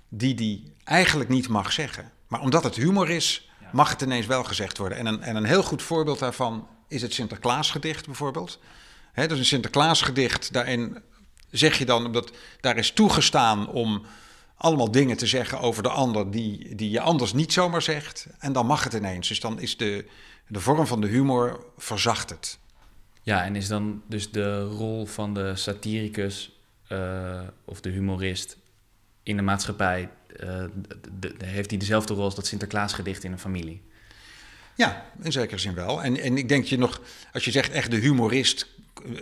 die 0.09 0.35
hij 0.35 0.73
eigenlijk 0.83 1.29
niet 1.29 1.47
mag 1.47 1.71
zeggen. 1.71 2.11
Maar 2.33 2.41
omdat 2.41 2.63
het 2.63 2.75
humor 2.75 3.09
is, 3.09 3.49
mag 3.71 3.89
het 3.89 4.01
ineens 4.01 4.25
wel 4.25 4.43
gezegd 4.43 4.77
worden. 4.77 4.97
En 4.97 5.05
een, 5.05 5.21
en 5.21 5.35
een 5.35 5.43
heel 5.43 5.63
goed 5.63 5.81
voorbeeld 5.81 6.19
daarvan 6.19 6.67
is 6.87 7.01
het 7.01 7.13
Sinterklaasgedicht 7.13 8.05
bijvoorbeeld. 8.05 8.59
Hè, 9.11 9.27
dus 9.27 9.39
een 9.39 9.45
Sinterklaasgedicht, 9.45 10.53
daarin 10.53 10.97
zeg 11.51 11.77
je 11.77 11.85
dan 11.85 12.11
dat 12.11 12.31
daar 12.59 12.77
is 12.77 12.91
toegestaan 12.91 13.67
om 13.67 14.05
allemaal 14.57 14.91
dingen 14.91 15.17
te 15.17 15.27
zeggen 15.27 15.59
over 15.59 15.83
de 15.83 15.89
ander 15.89 16.31
die, 16.31 16.75
die 16.75 16.89
je 16.89 16.99
anders 16.99 17.33
niet 17.33 17.53
zomaar 17.53 17.81
zegt. 17.81 18.27
En 18.39 18.53
dan 18.53 18.65
mag 18.65 18.83
het 18.83 18.93
ineens. 18.93 19.27
Dus 19.27 19.39
dan 19.39 19.59
is 19.59 19.77
de, 19.77 20.05
de 20.47 20.59
vorm 20.59 20.87
van 20.87 21.01
de 21.01 21.07
humor 21.07 21.65
verzacht 21.77 22.29
het. 22.29 22.57
Ja, 23.21 23.43
en 23.43 23.55
is 23.55 23.67
dan 23.67 24.01
dus 24.07 24.31
de 24.31 24.63
rol 24.63 25.05
van 25.05 25.33
de 25.33 25.55
satiricus 25.55 26.59
uh, 26.89 27.41
of 27.65 27.81
de 27.81 27.89
humorist 27.89 28.57
in 29.23 29.35
de 29.35 29.41
maatschappij, 29.41 30.09
de, 30.39 30.69
de, 31.19 31.45
heeft 31.45 31.69
hij 31.69 31.79
dezelfde 31.79 32.13
rol 32.13 32.23
als 32.23 32.35
dat 32.35 32.47
Sinterklaasgedicht 32.47 33.23
in 33.23 33.31
een 33.31 33.39
familie? 33.39 33.81
Ja, 34.75 35.05
in 35.21 35.31
zekere 35.31 35.57
zin 35.57 35.73
wel. 35.73 36.03
En, 36.03 36.19
en 36.19 36.37
ik 36.37 36.49
denk 36.49 36.65
je 36.65 36.77
nog, 36.77 37.01
als 37.33 37.45
je 37.45 37.51
zegt 37.51 37.71
echt 37.71 37.91
de 37.91 37.97
humorist, 37.97 38.67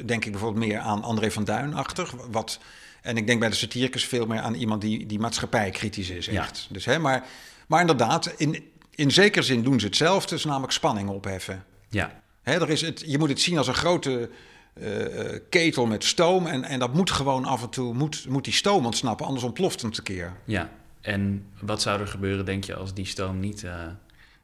denk 0.05 0.25
ik 0.25 0.31
bijvoorbeeld 0.31 0.65
meer 0.65 0.79
aan 0.79 1.03
André 1.03 1.31
van 1.31 1.43
Duin-achtig. 1.43 2.13
Wat, 2.31 2.59
en 3.01 3.17
ik 3.17 3.27
denk 3.27 3.39
bij 3.39 3.49
de 3.49 3.55
satiricus 3.55 4.05
veel 4.05 4.25
meer 4.25 4.39
aan 4.39 4.53
iemand 4.53 4.81
die, 4.81 5.05
die 5.05 5.19
maatschappijkritisch 5.19 6.09
is, 6.09 6.27
echt. 6.27 6.59
Ja. 6.59 6.73
Dus, 6.73 6.85
hè, 6.85 6.99
maar, 6.99 7.25
maar 7.67 7.81
inderdaad, 7.81 8.33
in, 8.37 8.63
in 8.95 9.11
zekere 9.11 9.45
zin 9.45 9.63
doen 9.63 9.79
ze 9.79 9.85
hetzelfde, 9.85 10.35
dus 10.35 10.45
namelijk 10.45 10.73
spanning 10.73 11.09
opheffen. 11.09 11.63
Ja. 11.89 12.21
Hè, 12.41 12.61
er 12.61 12.69
is 12.69 12.81
het, 12.81 13.03
je 13.05 13.17
moet 13.17 13.29
het 13.29 13.39
zien 13.39 13.57
als 13.57 13.67
een 13.67 13.73
grote 13.73 14.29
uh, 14.73 15.39
ketel 15.49 15.85
met 15.85 16.03
stoom. 16.03 16.47
En, 16.47 16.63
en 16.63 16.79
dat 16.79 16.93
moet 16.93 17.11
gewoon 17.11 17.45
af 17.45 17.61
en 17.61 17.69
toe, 17.69 17.93
moet, 17.93 18.25
moet 18.29 18.43
die 18.43 18.53
stoom 18.53 18.85
ontsnappen, 18.85 19.25
anders 19.25 19.45
ontploft 19.45 19.81
het 19.81 19.97
een 19.97 20.03
keer. 20.03 20.33
Ja, 20.45 20.69
en 21.01 21.51
wat 21.59 21.81
zou 21.81 21.99
er 21.99 22.07
gebeuren, 22.07 22.45
denk 22.45 22.63
je, 22.63 22.75
als 22.75 22.93
die 22.93 23.05
stoom 23.05 23.39
niet... 23.39 23.63
Uh... 23.63 23.85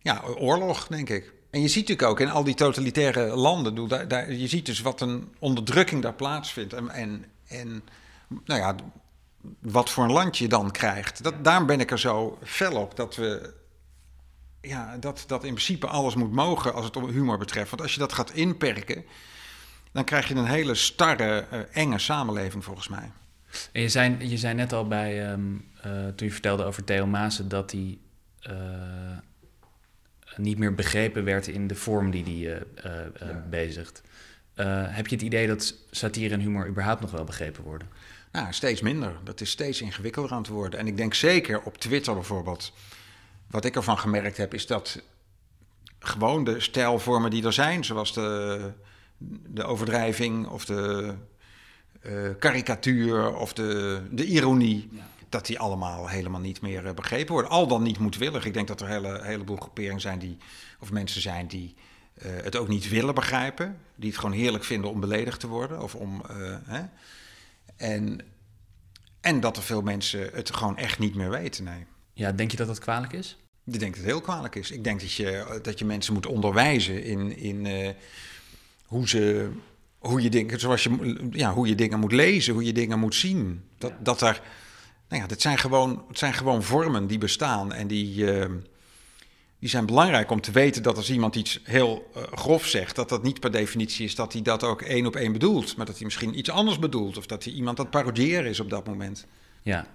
Ja, 0.01 0.21
oorlog, 0.21 0.87
denk 0.87 1.09
ik. 1.09 1.33
En 1.49 1.61
je 1.61 1.67
ziet 1.67 1.87
natuurlijk 1.87 2.09
ook 2.09 2.19
in 2.19 2.33
al 2.33 2.43
die 2.43 2.53
totalitaire 2.53 3.35
landen, 3.35 3.87
daar, 3.87 4.07
daar, 4.07 4.31
je 4.31 4.47
ziet 4.47 4.65
dus 4.65 4.81
wat 4.81 5.01
een 5.01 5.33
onderdrukking 5.39 6.01
daar 6.01 6.13
plaatsvindt. 6.13 6.73
En, 6.73 6.89
en, 6.89 7.25
en 7.47 7.83
nou 8.45 8.59
ja, 8.59 8.75
wat 9.59 9.89
voor 9.89 10.03
een 10.03 10.11
land 10.11 10.37
je 10.37 10.47
dan 10.47 10.71
krijgt. 10.71 11.23
Dat, 11.23 11.43
daarom 11.43 11.65
ben 11.65 11.79
ik 11.79 11.91
er 11.91 11.99
zo 11.99 12.37
fel 12.43 12.81
op 12.81 12.95
dat 12.95 13.15
we. 13.15 13.53
Ja, 14.61 14.97
dat, 14.97 15.23
dat 15.27 15.43
in 15.43 15.53
principe 15.53 15.87
alles 15.87 16.15
moet 16.15 16.31
mogen 16.31 16.73
als 16.73 16.85
het 16.85 16.95
om 16.95 17.09
humor 17.09 17.37
betreft. 17.37 17.69
Want 17.69 17.81
als 17.81 17.93
je 17.93 17.99
dat 17.99 18.13
gaat 18.13 18.31
inperken, 18.31 19.05
dan 19.91 20.03
krijg 20.03 20.27
je 20.27 20.35
een 20.35 20.45
hele 20.45 20.75
starre, 20.75 21.47
uh, 21.53 21.59
enge 21.71 21.99
samenleving 21.99 22.63
volgens 22.63 22.87
mij. 22.87 23.11
En 23.71 23.81
je 23.81 23.89
zei, 23.89 24.29
je 24.29 24.37
zei 24.37 24.53
net 24.53 24.73
al 24.73 24.87
bij, 24.87 25.31
um, 25.31 25.65
uh, 25.85 26.07
toen 26.15 26.27
je 26.27 26.33
vertelde 26.33 26.63
over 26.63 26.83
Theo 26.83 27.07
Maassen, 27.07 27.49
dat 27.49 27.71
hij 27.71 27.97
uh, 28.49 29.17
niet 30.35 30.57
meer 30.57 30.75
begrepen 30.75 31.23
werd 31.23 31.47
in 31.47 31.67
de 31.67 31.75
vorm 31.75 32.11
die 32.11 32.23
hij 32.23 32.63
ja. 33.19 33.43
bezigt. 33.49 34.01
heb 34.89 35.07
je 35.07 35.15
het 35.15 35.25
idee 35.25 35.47
dat 35.47 35.75
satire 35.91 36.33
en 36.33 36.39
humor 36.39 36.67
überhaupt 36.67 37.01
nog 37.01 37.11
wel 37.11 37.23
begrepen 37.23 37.63
worden? 37.63 37.87
Nou, 38.31 38.53
steeds 38.53 38.81
minder. 38.81 39.13
Dat 39.23 39.41
is 39.41 39.49
steeds 39.49 39.81
ingewikkelder 39.81 40.31
aan 40.31 40.37
het 40.37 40.47
worden. 40.47 40.79
En 40.79 40.87
ik 40.87 40.97
denk 40.97 41.13
zeker 41.13 41.61
op 41.61 41.77
Twitter 41.77 42.13
bijvoorbeeld. 42.13 42.73
Wat 43.47 43.65
ik 43.65 43.75
ervan 43.75 43.97
gemerkt 43.97 44.37
heb, 44.37 44.53
is 44.53 44.67
dat 44.67 45.01
gewoon 45.99 46.43
de 46.43 46.59
stijlvormen 46.59 47.29
die 47.29 47.45
er 47.45 47.53
zijn, 47.53 47.85
zoals 47.85 48.13
de, 48.13 48.71
de 49.47 49.63
overdrijving 49.63 50.47
of 50.47 50.65
de 50.65 51.13
uh, 52.05 52.29
karikatuur 52.39 53.35
of 53.35 53.53
de, 53.53 54.01
de 54.11 54.25
ironie, 54.25 54.89
dat 55.29 55.45
die 55.45 55.59
allemaal 55.59 56.07
helemaal 56.07 56.41
niet 56.41 56.61
meer 56.61 56.85
uh, 56.85 56.91
begrepen 56.91 57.33
worden. 57.33 57.51
Al 57.51 57.67
dan 57.67 57.83
niet 57.83 57.99
moedwillig. 57.99 58.45
Ik 58.45 58.53
denk 58.53 58.67
dat 58.67 58.81
er 58.81 58.87
een 58.87 58.93
hele, 58.93 59.23
heleboel 59.23 59.57
groeperingen 59.57 60.01
zijn 60.01 60.19
die, 60.19 60.37
of 60.79 60.91
mensen 60.91 61.21
zijn 61.21 61.47
die 61.47 61.75
uh, 62.25 62.31
het 62.43 62.55
ook 62.55 62.67
niet 62.67 62.89
willen 62.89 63.15
begrijpen. 63.15 63.77
Die 63.95 64.09
het 64.09 64.19
gewoon 64.19 64.35
heerlijk 64.35 64.63
vinden 64.63 64.91
om 64.91 64.99
beledigd 64.99 65.39
te 65.39 65.47
worden. 65.47 65.81
Of 65.81 65.95
om, 65.95 66.21
hè. 66.65 66.81
En, 67.75 68.19
en 69.21 69.39
dat 69.39 69.57
er 69.57 69.63
veel 69.63 69.81
mensen 69.81 70.29
het 70.33 70.55
gewoon 70.55 70.77
echt 70.77 70.99
niet 70.99 71.15
meer 71.15 71.29
weten. 71.29 71.63
Nee. 71.63 71.85
Ja, 72.13 72.31
denk 72.31 72.51
je 72.51 72.57
dat 72.57 72.67
dat 72.67 72.79
kwalijk 72.79 73.13
is? 73.13 73.37
Ik 73.65 73.79
denk 73.79 73.93
dat 73.93 74.03
het 74.03 74.11
heel 74.11 74.21
kwalijk 74.21 74.55
is. 74.55 74.71
Ik 74.71 74.83
denk 74.83 74.99
dat 74.99 75.13
je, 75.13 75.59
dat 75.61 75.79
je 75.79 75.85
mensen 75.85 76.13
moet 76.13 76.25
onderwijzen 76.25 77.03
in, 77.03 77.37
in 77.37 77.95
hoe 78.85 79.07
ze 79.07 79.51
hoe 79.97 80.21
je 80.21 80.29
dingen, 80.29 80.59
zoals 80.59 80.83
je, 80.83 81.27
ja, 81.31 81.53
hoe 81.53 81.67
je 81.67 81.75
dingen 81.75 81.99
moet 81.99 82.11
lezen, 82.11 82.53
hoe 82.53 82.65
je 82.65 82.73
dingen 82.73 82.99
moet 82.99 83.15
zien. 83.15 83.63
Dat, 83.77 83.93
dat 83.99 84.21
er, 84.21 84.41
nou 85.09 85.21
ja, 85.21 85.27
dat 85.27 85.41
zijn 85.41 85.57
gewoon, 85.57 86.03
het 86.07 86.17
zijn 86.17 86.33
gewoon 86.33 86.63
vormen 86.63 87.07
die 87.07 87.17
bestaan 87.17 87.73
en 87.73 87.87
die, 87.87 88.15
uh, 88.15 88.45
die 89.59 89.69
zijn 89.69 89.85
belangrijk 89.85 90.31
om 90.31 90.41
te 90.41 90.51
weten 90.51 90.83
dat 90.83 90.97
als 90.97 91.11
iemand 91.11 91.35
iets 91.35 91.59
heel 91.63 92.11
uh, 92.17 92.23
grof 92.23 92.65
zegt, 92.65 92.95
dat 92.95 93.09
dat 93.09 93.23
niet 93.23 93.39
per 93.39 93.51
definitie 93.51 94.05
is 94.05 94.15
dat 94.15 94.33
hij 94.33 94.41
dat 94.41 94.63
ook 94.63 94.81
één 94.81 95.05
op 95.05 95.15
één 95.15 95.31
bedoelt, 95.31 95.77
maar 95.77 95.85
dat 95.85 95.95
hij 95.95 96.05
misschien 96.05 96.37
iets 96.37 96.49
anders 96.49 96.79
bedoelt 96.79 97.17
of 97.17 97.25
dat 97.25 97.43
hij 97.43 97.53
iemand 97.53 97.77
het 97.77 97.89
parodiëren 97.89 98.49
is 98.49 98.59
op 98.59 98.69
dat 98.69 98.87
moment. 98.87 99.25
Ja. 99.61 99.87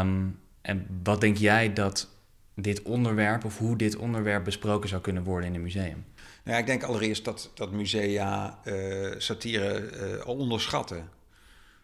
Um, 0.00 0.38
en 0.62 1.00
wat 1.02 1.20
denk 1.20 1.36
jij 1.36 1.72
dat 1.72 2.13
dit 2.54 2.82
onderwerp 2.82 3.44
of 3.44 3.58
hoe 3.58 3.76
dit 3.76 3.96
onderwerp 3.96 4.44
besproken 4.44 4.88
zou 4.88 5.02
kunnen 5.02 5.22
worden 5.22 5.48
in 5.48 5.54
een 5.54 5.62
museum? 5.62 6.04
Nou 6.44 6.56
ja, 6.56 6.58
ik 6.58 6.66
denk 6.66 6.82
allereerst 6.82 7.24
dat, 7.24 7.50
dat 7.54 7.72
musea 7.72 8.58
uh, 8.64 9.14
satire 9.18 9.90
uh, 10.18 10.26
onderschatten. 10.26 11.08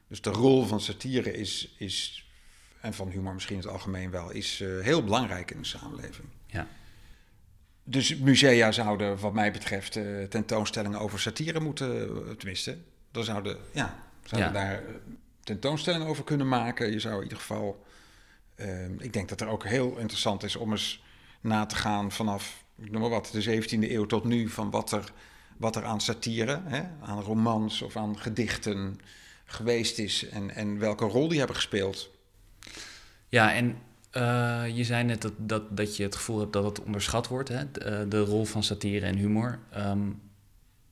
Dus 0.09 0.21
de 0.21 0.31
rol 0.31 0.67
van 0.67 0.81
satire 0.81 1.33
is, 1.33 1.75
is 1.79 2.29
en 2.81 2.95
van 2.95 3.09
humor 3.09 3.35
misschien 3.35 3.57
in 3.57 3.63
het 3.63 3.71
algemeen 3.71 4.11
wel, 4.11 4.31
is 4.31 4.61
uh, 4.61 4.83
heel 4.83 5.05
belangrijk 5.05 5.51
in 5.51 5.59
de 5.59 5.67
samenleving. 5.67 6.29
Ja. 6.47 6.67
Dus 7.85 8.17
musea 8.17 8.73
zouden, 8.73 9.19
wat 9.19 9.33
mij 9.33 9.53
betreft, 9.53 9.99
tentoonstellingen 10.29 10.99
over 10.99 11.21
satire 11.21 11.61
moeten, 11.61 12.09
tenminste, 12.39 12.79
dan 13.11 13.25
zouden, 13.25 13.57
ja, 13.73 14.03
zouden 14.25 14.53
ja. 14.53 14.59
daar 14.59 14.83
tentoonstellingen 15.45 16.07
over 16.07 16.25
kunnen 16.25 16.49
maken. 16.49 16.93
Je 16.93 17.01
zou 17.01 17.17
in 17.17 17.23
ieder 17.23 17.39
geval, 17.39 17.85
ik 18.99 19.13
denk 19.13 19.29
dat 19.29 19.41
er 19.41 19.49
ook 19.49 19.65
heel 19.65 19.97
interessant 19.97 20.43
is 20.43 20.57
om 20.57 20.71
eens 20.71 21.03
na 21.41 21.67
te 21.67 21.77
gaan 21.77 22.13
vanaf 22.13 22.65
ik 22.81 22.91
noem 22.91 23.01
maar 23.01 23.11
wat, 23.11 23.31
de 23.33 23.63
17e 23.63 23.91
eeuw 23.91 24.07
tot 24.07 24.25
nu, 24.25 24.49
van 24.49 24.71
wat 24.71 24.93
er, 24.93 25.13
wat 25.57 25.77
er 25.77 25.85
aan 25.85 26.01
satire, 26.01 26.63
hè, 26.65 26.83
aan 27.01 27.21
romans 27.21 27.83
of 27.83 27.97
aan 27.97 28.19
gedichten 28.19 29.01
geweest 29.45 29.99
is 29.99 30.29
en, 30.29 30.55
en 30.55 30.79
welke 30.79 31.05
rol 31.05 31.29
die 31.29 31.39
hebben 31.39 31.57
gespeeld. 31.57 32.11
Ja, 33.29 33.55
en 33.55 33.79
uh, 34.17 34.77
je 34.77 34.85
zei 34.85 35.05
net 35.05 35.23
dat, 35.23 35.33
dat, 35.37 35.77
dat 35.77 35.97
je 35.97 36.03
het 36.03 36.17
gevoel 36.17 36.39
hebt 36.39 36.53
dat 36.53 36.65
het 36.65 36.83
onderschat 36.83 37.29
wordt, 37.29 37.49
hè? 37.49 37.71
De, 37.71 37.81
eh, 37.81 38.01
de 38.09 38.21
rol 38.21 38.45
van 38.45 38.63
satire 38.63 39.07
en 39.07 39.17
humor. 39.17 39.59
Um, 39.77 40.21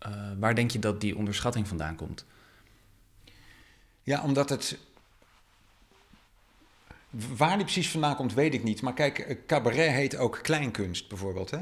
uh, 0.06 0.12
waar 0.38 0.54
denk 0.54 0.70
je 0.70 0.78
dat 0.78 1.00
die 1.00 1.16
onderschatting 1.16 1.68
vandaan 1.68 1.96
komt? 1.96 2.24
Ja, 4.02 4.22
omdat 4.22 4.48
het 4.48 4.78
Waar 7.10 7.56
die 7.56 7.64
precies 7.64 7.90
vandaan 7.90 8.16
komt, 8.16 8.34
weet 8.34 8.54
ik 8.54 8.62
niet. 8.62 8.82
Maar 8.82 8.94
kijk, 8.94 9.38
cabaret 9.46 9.90
heet 9.90 10.16
ook 10.16 10.38
kleinkunst 10.42 11.08
bijvoorbeeld. 11.08 11.50
Hè? 11.50 11.60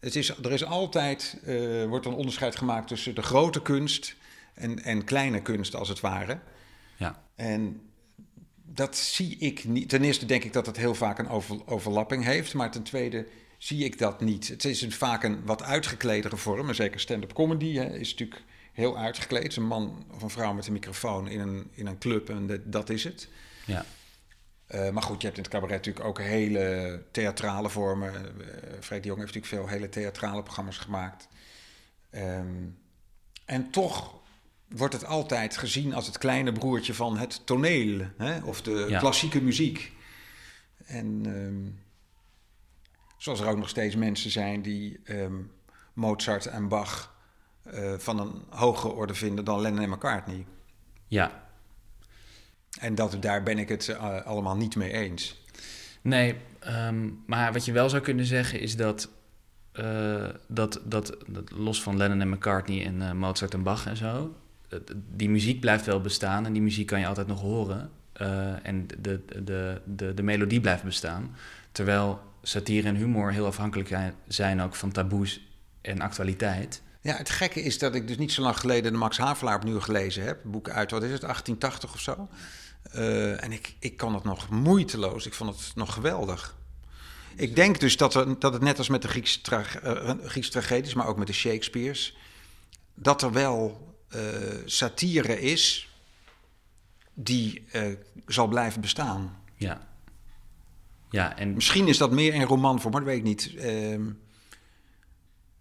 Het 0.00 0.16
is, 0.16 0.28
er 0.28 0.52
is 0.52 0.64
altijd, 0.64 1.40
uh, 1.46 1.84
wordt 1.84 2.06
een 2.06 2.12
onderscheid 2.12 2.56
gemaakt 2.56 2.88
tussen 2.88 3.14
de 3.14 3.22
grote 3.22 3.62
kunst 3.62 4.16
en, 4.54 4.82
en 4.82 5.04
kleine 5.04 5.42
kunst, 5.42 5.74
als 5.74 5.88
het 5.88 6.00
ware. 6.00 6.38
Ja. 6.96 7.22
En 7.34 7.80
dat 8.64 8.96
zie 8.96 9.36
ik 9.38 9.64
niet. 9.64 9.88
Ten 9.88 10.04
eerste 10.04 10.26
denk 10.26 10.44
ik 10.44 10.52
dat 10.52 10.66
het 10.66 10.76
heel 10.76 10.94
vaak 10.94 11.18
een 11.18 11.28
over, 11.28 11.66
overlapping 11.66 12.24
heeft. 12.24 12.54
Maar 12.54 12.70
ten 12.70 12.82
tweede 12.82 13.26
zie 13.58 13.84
ik 13.84 13.98
dat 13.98 14.20
niet. 14.20 14.48
Het 14.48 14.64
is 14.64 14.82
een, 14.82 14.92
vaak 14.92 15.22
een 15.22 15.44
wat 15.44 15.62
uitgekledere 15.62 16.36
vorm. 16.36 16.68
En 16.68 16.74
zeker 16.74 17.00
stand-up 17.00 17.32
comedy 17.32 17.74
hè, 17.74 17.98
is 17.98 18.10
natuurlijk 18.10 18.42
heel 18.72 18.98
uitgekleed. 18.98 19.56
Een 19.56 19.66
man 19.66 20.04
of 20.14 20.22
een 20.22 20.30
vrouw 20.30 20.52
met 20.52 20.66
een 20.66 20.72
microfoon 20.72 21.28
in 21.28 21.40
een, 21.40 21.70
in 21.70 21.86
een 21.86 21.98
club 21.98 22.30
en 22.30 22.62
dat 22.64 22.90
is 22.90 23.04
het. 23.04 23.28
Ja. 23.66 23.84
Uh, 24.74 24.90
maar 24.90 25.02
goed, 25.02 25.20
je 25.20 25.26
hebt 25.26 25.38
in 25.38 25.44
het 25.44 25.52
cabaret 25.52 25.76
natuurlijk 25.76 26.04
ook 26.04 26.20
hele 26.20 27.02
theatrale 27.10 27.70
vormen. 27.70 28.12
Uh, 28.14 28.46
Fred 28.80 29.02
de 29.02 29.08
Jong 29.08 29.20
heeft 29.20 29.34
natuurlijk 29.34 29.46
veel 29.46 29.66
hele 29.66 29.88
theatrale 29.88 30.42
programma's 30.42 30.78
gemaakt. 30.78 31.28
Um, 32.10 32.78
en 33.44 33.70
toch 33.70 34.20
wordt 34.68 34.94
het 34.94 35.04
altijd 35.04 35.56
gezien 35.56 35.94
als 35.94 36.06
het 36.06 36.18
kleine 36.18 36.52
broertje 36.52 36.94
van 36.94 37.18
het 37.18 37.46
toneel 37.46 38.00
hè? 38.16 38.42
of 38.44 38.62
de 38.62 38.86
ja. 38.88 38.98
klassieke 38.98 39.42
muziek. 39.42 39.92
En 40.86 41.26
um, 41.26 41.78
zoals 43.16 43.40
er 43.40 43.48
ook 43.48 43.56
nog 43.56 43.68
steeds 43.68 43.94
mensen 43.94 44.30
zijn 44.30 44.62
die 44.62 45.00
um, 45.04 45.52
Mozart 45.92 46.46
en 46.46 46.68
Bach 46.68 47.16
uh, 47.74 47.94
van 47.98 48.20
een 48.20 48.42
hogere 48.50 48.92
orde 48.92 49.14
vinden 49.14 49.44
dan 49.44 49.60
Lennon 49.60 49.82
en 49.82 49.90
McCartney. 49.90 50.46
Ja, 51.06 51.47
en 52.78 52.94
dat, 52.94 53.16
daar 53.20 53.42
ben 53.42 53.58
ik 53.58 53.68
het 53.68 53.88
uh, 53.88 54.22
allemaal 54.22 54.56
niet 54.56 54.76
mee 54.76 54.92
eens. 54.92 55.42
Nee, 56.00 56.34
um, 56.66 57.22
maar 57.26 57.52
wat 57.52 57.64
je 57.64 57.72
wel 57.72 57.88
zou 57.88 58.02
kunnen 58.02 58.24
zeggen 58.24 58.60
is 58.60 58.76
dat, 58.76 59.08
uh, 59.72 60.28
dat, 60.46 60.80
dat, 60.84 61.16
dat, 61.26 61.50
los 61.50 61.82
van 61.82 61.96
Lennon 61.96 62.20
en 62.20 62.28
McCartney 62.28 62.86
en 62.86 62.94
uh, 63.00 63.12
Mozart 63.12 63.54
en 63.54 63.62
Bach 63.62 63.86
en 63.86 63.96
zo, 63.96 64.34
die 65.14 65.30
muziek 65.30 65.60
blijft 65.60 65.86
wel 65.86 66.00
bestaan 66.00 66.46
en 66.46 66.52
die 66.52 66.62
muziek 66.62 66.86
kan 66.86 67.00
je 67.00 67.06
altijd 67.06 67.26
nog 67.26 67.40
horen. 67.40 67.90
en 68.62 68.86
de, 68.86 69.20
de, 69.44 69.80
de, 69.84 70.14
de 70.14 70.22
melodie 70.22 70.60
blijft 70.60 70.82
bestaan. 70.82 71.36
Terwijl 71.72 72.20
satire 72.42 72.88
en 72.88 72.96
humor 72.96 73.32
heel 73.32 73.46
afhankelijk 73.46 73.96
zijn 74.28 74.60
ook 74.60 74.74
van 74.74 74.92
taboes 74.92 75.48
en 75.80 76.00
actualiteit. 76.00 76.82
Ja, 77.00 77.16
het 77.16 77.30
gekke 77.30 77.62
is 77.62 77.78
dat 77.78 77.94
ik 77.94 78.06
dus 78.06 78.18
niet 78.18 78.32
zo 78.32 78.42
lang 78.42 78.58
geleden 78.58 78.92
de 78.92 78.98
Max 78.98 79.18
Havelaar 79.18 79.56
opnieuw 79.56 79.80
gelezen 79.80 80.24
heb. 80.24 80.38
Boek 80.44 80.68
uit, 80.70 80.90
wat 80.90 81.02
is 81.02 81.10
het, 81.10 81.20
1880 81.20 81.92
of 81.92 82.00
zo. 82.00 82.28
Uh, 82.94 83.44
en 83.44 83.52
ik, 83.52 83.74
ik 83.78 83.96
kan 83.96 84.14
het 84.14 84.24
nog 84.24 84.48
moeiteloos. 84.48 85.26
Ik 85.26 85.34
vond 85.34 85.56
het 85.56 85.74
nog 85.74 85.92
geweldig. 85.92 86.56
Ik 87.36 87.56
denk 87.56 87.80
dus 87.80 87.96
dat, 87.96 88.14
er, 88.14 88.38
dat 88.38 88.52
het 88.52 88.62
net 88.62 88.78
als 88.78 88.88
met 88.88 89.02
de 89.02 89.08
Griekse, 89.08 89.40
tra 89.40 89.64
uh, 89.84 90.10
Griekse 90.24 90.50
tragedies, 90.50 90.94
maar 90.94 91.06
ook 91.06 91.18
met 91.18 91.26
de 91.26 91.32
Shakespeare's, 91.32 92.16
dat 92.94 93.22
er 93.22 93.32
wel 93.32 93.86
uh, 94.16 94.22
satire 94.64 95.40
is 95.40 95.88
die 97.14 97.64
zal 98.26 98.46
blijven 98.48 98.80
bestaan. 98.80 99.42
Ja. 99.54 99.88
ja 101.10 101.36
en... 101.36 101.54
Misschien 101.54 101.88
is 101.88 101.98
dat 101.98 102.10
meer 102.10 102.34
in 102.34 102.42
romanvorm, 102.42 102.92
maar 102.92 103.04
dat 103.04 103.10
weet 103.10 103.18
ik 103.18 103.24
niet. 103.24 103.54
Ehm, 103.56 104.04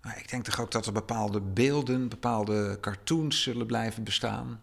maar 0.02 0.18
ik 0.18 0.30
denk 0.30 0.44
toch 0.44 0.60
ook 0.60 0.72
dat 0.72 0.86
er 0.86 0.92
bepaalde 0.92 1.42
beelden, 1.42 2.10
bepaalde 2.10 2.78
cartoons 2.82 3.42
zullen 3.42 3.66
blijven 3.66 4.04
bestaan. 4.04 4.62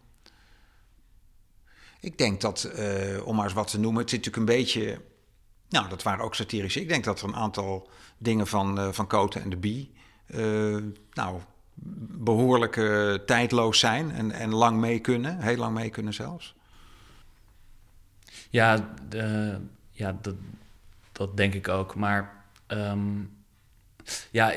Ik 2.05 2.19
denk 2.19 2.41
dat, 2.41 2.73
uh, 2.79 3.27
om 3.27 3.37
maar 3.37 3.45
eens 3.45 3.55
wat 3.55 3.71
te 3.71 3.79
noemen, 3.79 4.01
het 4.01 4.11
zit 4.11 4.25
natuurlijk 4.25 4.51
een 4.51 4.57
beetje. 4.59 5.01
Nou, 5.69 5.89
dat 5.89 6.03
waren 6.03 6.25
ook 6.25 6.35
satirische. 6.35 6.81
Ik 6.81 6.89
denk 6.89 7.05
dat 7.05 7.21
er 7.21 7.29
een 7.29 7.35
aantal 7.35 7.89
dingen 8.19 8.47
van, 8.47 8.79
uh, 8.79 8.93
van 8.93 9.07
Koten 9.07 9.43
en 9.43 9.51
de 9.51 9.57
Bie. 9.57 9.93
Uh, 10.27 10.83
nou, 11.13 11.41
behoorlijk 12.19 12.75
tijdloos 13.27 13.79
zijn 13.79 14.11
en, 14.11 14.31
en 14.31 14.55
lang 14.55 14.81
mee 14.81 14.99
kunnen. 14.99 15.41
Heel 15.41 15.57
lang 15.57 15.75
mee 15.75 15.91
kunnen 15.91 16.15
zelfs. 16.15 16.55
Ja, 18.51 18.95
ja 19.91 20.19
dat, 20.21 20.35
dat 21.13 21.37
denk 21.37 21.55
ik 21.55 21.69
ook. 21.69 21.95
Maar 21.95 22.45
um, 22.69 23.37
ja, 24.31 24.55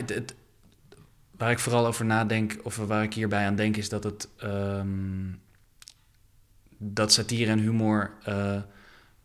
waar 1.37 1.51
ik 1.51 1.59
vooral 1.59 1.87
over 1.87 2.05
nadenk, 2.05 2.59
of 2.63 2.75
waar 2.75 3.03
ik 3.03 3.13
hierbij 3.13 3.45
aan 3.45 3.55
denk, 3.55 3.77
is 3.77 3.89
dat 3.89 4.03
het. 4.03 4.29
Um, 4.43 5.41
dat 6.77 7.13
satire 7.13 7.51
en 7.51 7.59
humor 7.59 8.11
uh, 8.29 8.61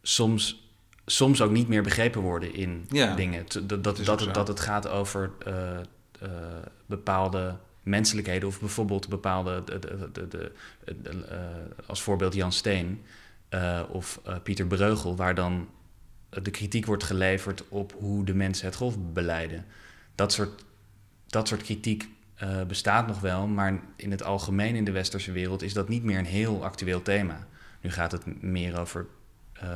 soms, 0.03 0.71
soms 1.07 1.41
ook 1.41 1.51
niet 1.51 1.69
meer 1.69 1.83
begrepen 1.83 2.21
worden 2.21 2.55
in 2.55 2.87
ja, 2.89 3.15
dingen. 3.15 3.45
Dat, 3.49 3.69
dat, 3.69 3.85
dat, 3.85 4.05
dat, 4.05 4.21
het, 4.21 4.35
dat 4.35 4.49
het 4.49 4.61
gaat 4.61 4.89
over 4.89 5.31
uh, 5.47 5.55
uh, 6.23 6.29
bepaalde 6.87 7.57
menselijkheden, 7.83 8.49
of 8.49 8.61
bijvoorbeeld 8.61 9.09
bepaalde. 9.09 9.63
De, 9.65 9.79
de, 10.13 10.29
de, 10.29 10.53
als 11.87 12.03
voorbeeld 12.03 12.35
Jan 12.35 12.53
Steen 12.53 13.03
of 13.89 14.21
Pieter 14.43 14.67
Breugel, 14.67 15.17
waar 15.17 15.35
dan 15.35 15.69
de 16.29 16.51
kritiek 16.51 16.87
wordt 16.87 17.05
geleverd 17.05 17.69
op 17.69 17.95
hoe 17.99 18.25
de 18.25 18.35
mensen 18.35 18.67
het 18.67 18.77
golf 18.77 18.97
beleiden. 19.13 19.65
Dat 20.15 20.33
soort 20.33 20.65
dat 21.27 21.49
soort 21.49 21.63
kritiek 21.63 22.09
uh, 22.43 22.63
bestaat 22.63 23.07
nog 23.07 23.21
wel, 23.21 23.47
maar 23.47 23.81
in 23.97 24.11
het 24.11 24.23
algemeen 24.25 24.75
in 24.75 24.85
de 24.85 24.91
westerse 24.91 25.33
wereld 25.33 25.63
is 25.63 25.73
dat 25.73 25.89
niet 25.89 26.05
meer 26.05 26.19
een 26.19 26.25
heel 26.25 26.65
actueel 26.65 27.03
thema. 27.03 27.47
Nu 27.81 27.91
gaat 27.91 28.13
het 28.13 28.43
meer 28.43 28.81
over 28.81 29.07
uh, 29.63 29.69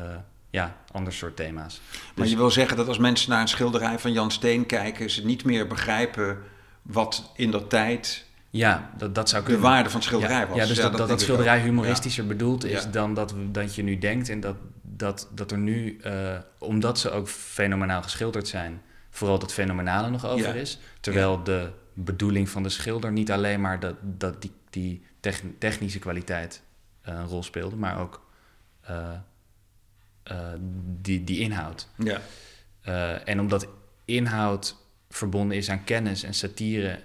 ja, 0.51 0.77
ander 0.93 1.13
soort 1.13 1.37
thema's. 1.37 1.81
Maar 1.91 2.25
dus... 2.25 2.31
je 2.31 2.37
wil 2.37 2.51
zeggen 2.51 2.77
dat 2.77 2.89
als 2.89 2.99
mensen 2.99 3.31
naar 3.31 3.41
een 3.41 3.49
schilderij 3.49 3.99
van 3.99 4.13
Jan 4.13 4.31
Steen 4.31 4.67
kijken, 4.67 5.11
ze 5.11 5.25
niet 5.25 5.45
meer 5.45 5.67
begrijpen 5.67 6.39
wat 6.83 7.33
in 7.35 7.51
dat 7.51 7.71
tijd 7.71 8.25
ja, 8.51 8.91
dat, 8.97 9.15
dat 9.15 9.29
zou 9.29 9.43
kunnen. 9.43 9.63
De 9.63 9.69
waarde 9.69 9.91
van 9.91 9.99
het 9.99 10.09
schilderij 10.09 10.41
ja, 10.41 10.47
was. 10.47 10.57
Ja, 10.57 10.67
dus 10.67 10.77
dat 10.77 10.97
dat, 10.97 11.09
dat, 11.09 11.21
schilderij 11.21 11.61
humoristischer 11.61 12.23
ja. 12.23 12.29
bedoeld 12.29 12.65
is 12.65 12.91
dan 12.91 13.15
dat, 13.15 13.35
dat 13.53 13.75
je 13.75 13.83
nu 13.83 13.99
denkt. 13.99 14.29
En 14.29 14.41
dat, 14.41 14.57
dat, 14.83 15.29
dat 15.35 15.51
er 15.51 15.59
nu, 15.59 16.01
uh, 16.07 16.13
omdat 16.59 16.99
ze 16.99 17.11
ook 17.11 17.29
fenomenaal 17.29 18.03
geschilderd 18.03 18.49
zijn, 18.49 18.83
vooral 19.11 19.39
dat 19.39 19.53
fenomenale 19.53 20.11
nog 20.11 20.27
over 20.27 20.57
is. 20.57 20.79
Terwijl 21.01 21.43
de 21.43 21.71
bedoeling 21.97 22.49
van 22.49 22.63
de 22.63 22.69
schilder 22.69 23.13
niet 23.13 23.31
alleen 23.31 23.61
maar 23.61 23.81
dat, 23.81 23.95
dat 24.03 24.43
die, 24.43 24.53
die 24.71 25.03
technische 25.59 25.99
kwaliteit 25.99 26.63
uh, 27.09 27.15
een 27.15 27.27
rol 27.27 27.43
speelde, 27.43 27.77
maar 27.77 28.01
ook 28.01 28.27
uh, 28.91 29.13
uh, 30.31 30.49
die, 31.01 31.25
die 31.25 31.39
inhoud. 31.39 31.89
Ja. 31.97 32.21
en 33.25 33.41
omdat 33.41 33.69
inhoud 34.05 34.77
verbonden 35.09 35.57
is 35.57 35.71
aan 35.71 35.85
kennis 35.85 36.23
en 36.23 36.35
satire 36.35 37.03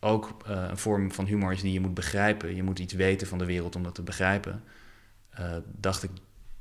ook 0.00 0.36
een 0.44 0.78
vorm 0.78 1.12
van 1.12 1.26
humor 1.26 1.52
is 1.52 1.60
die 1.60 1.72
je 1.72 1.80
moet 1.80 1.94
begrijpen. 1.94 2.56
Je 2.56 2.62
moet 2.62 2.78
iets 2.78 2.92
weten 2.92 3.26
van 3.26 3.38
de 3.38 3.44
wereld 3.44 3.76
om 3.76 3.82
dat 3.82 3.94
te 3.94 4.02
begrijpen. 4.02 4.62
dacht 5.64 6.02
ik 6.02 6.10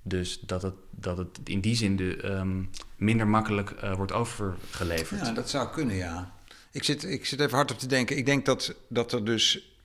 dus 0.01 0.39
dat 0.39 0.61
het, 0.61 0.73
dat 0.89 1.17
het 1.17 1.39
in 1.43 1.59
die 1.59 1.75
zin 1.75 1.95
de, 1.95 2.25
um, 2.25 2.69
minder 2.95 3.27
makkelijk 3.27 3.79
wordt 3.95 4.11
overgeleverd. 4.11 5.25
Ja, 5.25 5.31
dat 5.31 5.49
zou 5.49 5.69
kunnen, 5.69 5.95
ja. 5.95 6.33
Ik 6.73 6.83
zit, 6.83 7.03
ik 7.03 7.25
zit 7.25 7.39
even 7.39 7.55
hard 7.55 7.71
op 7.71 7.79
te 7.79 7.87
denken. 7.87 8.17
Ik 8.17 8.25
denk 8.25 8.45
dat, 8.45 8.75
dat 8.87 9.11
er 9.11 9.25
dus. 9.25 9.75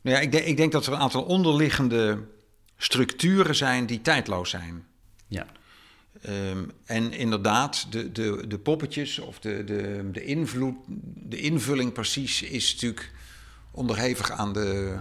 Nou 0.00 0.16
ja, 0.16 0.22
ik, 0.22 0.32
denk, 0.32 0.44
ik 0.46 0.56
denk 0.56 0.72
dat 0.72 0.86
er 0.86 0.92
een 0.92 0.98
aantal 0.98 1.22
onderliggende 1.22 2.24
structuren 2.76 3.54
zijn 3.54 3.86
die 3.86 4.00
tijdloos 4.00 4.50
zijn. 4.50 4.86
Ja. 5.26 5.46
Um, 6.28 6.72
en 6.84 7.12
inderdaad, 7.12 7.86
de, 7.92 8.12
de, 8.12 8.44
de 8.46 8.58
poppetjes 8.58 9.18
of 9.18 9.38
de, 9.38 9.64
de, 9.64 10.08
de 10.12 10.24
invloed, 10.24 10.76
de 11.14 11.40
invulling 11.40 11.92
precies 11.92 12.42
is 12.42 12.72
natuurlijk 12.72 13.12
onderhevig 13.70 14.30
aan 14.30 14.52
de, 14.52 14.98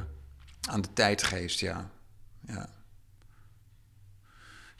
aan 0.69 0.81
de 0.81 0.93
tijdgeest, 0.93 1.59
ja. 1.59 1.91
ja. 2.47 2.69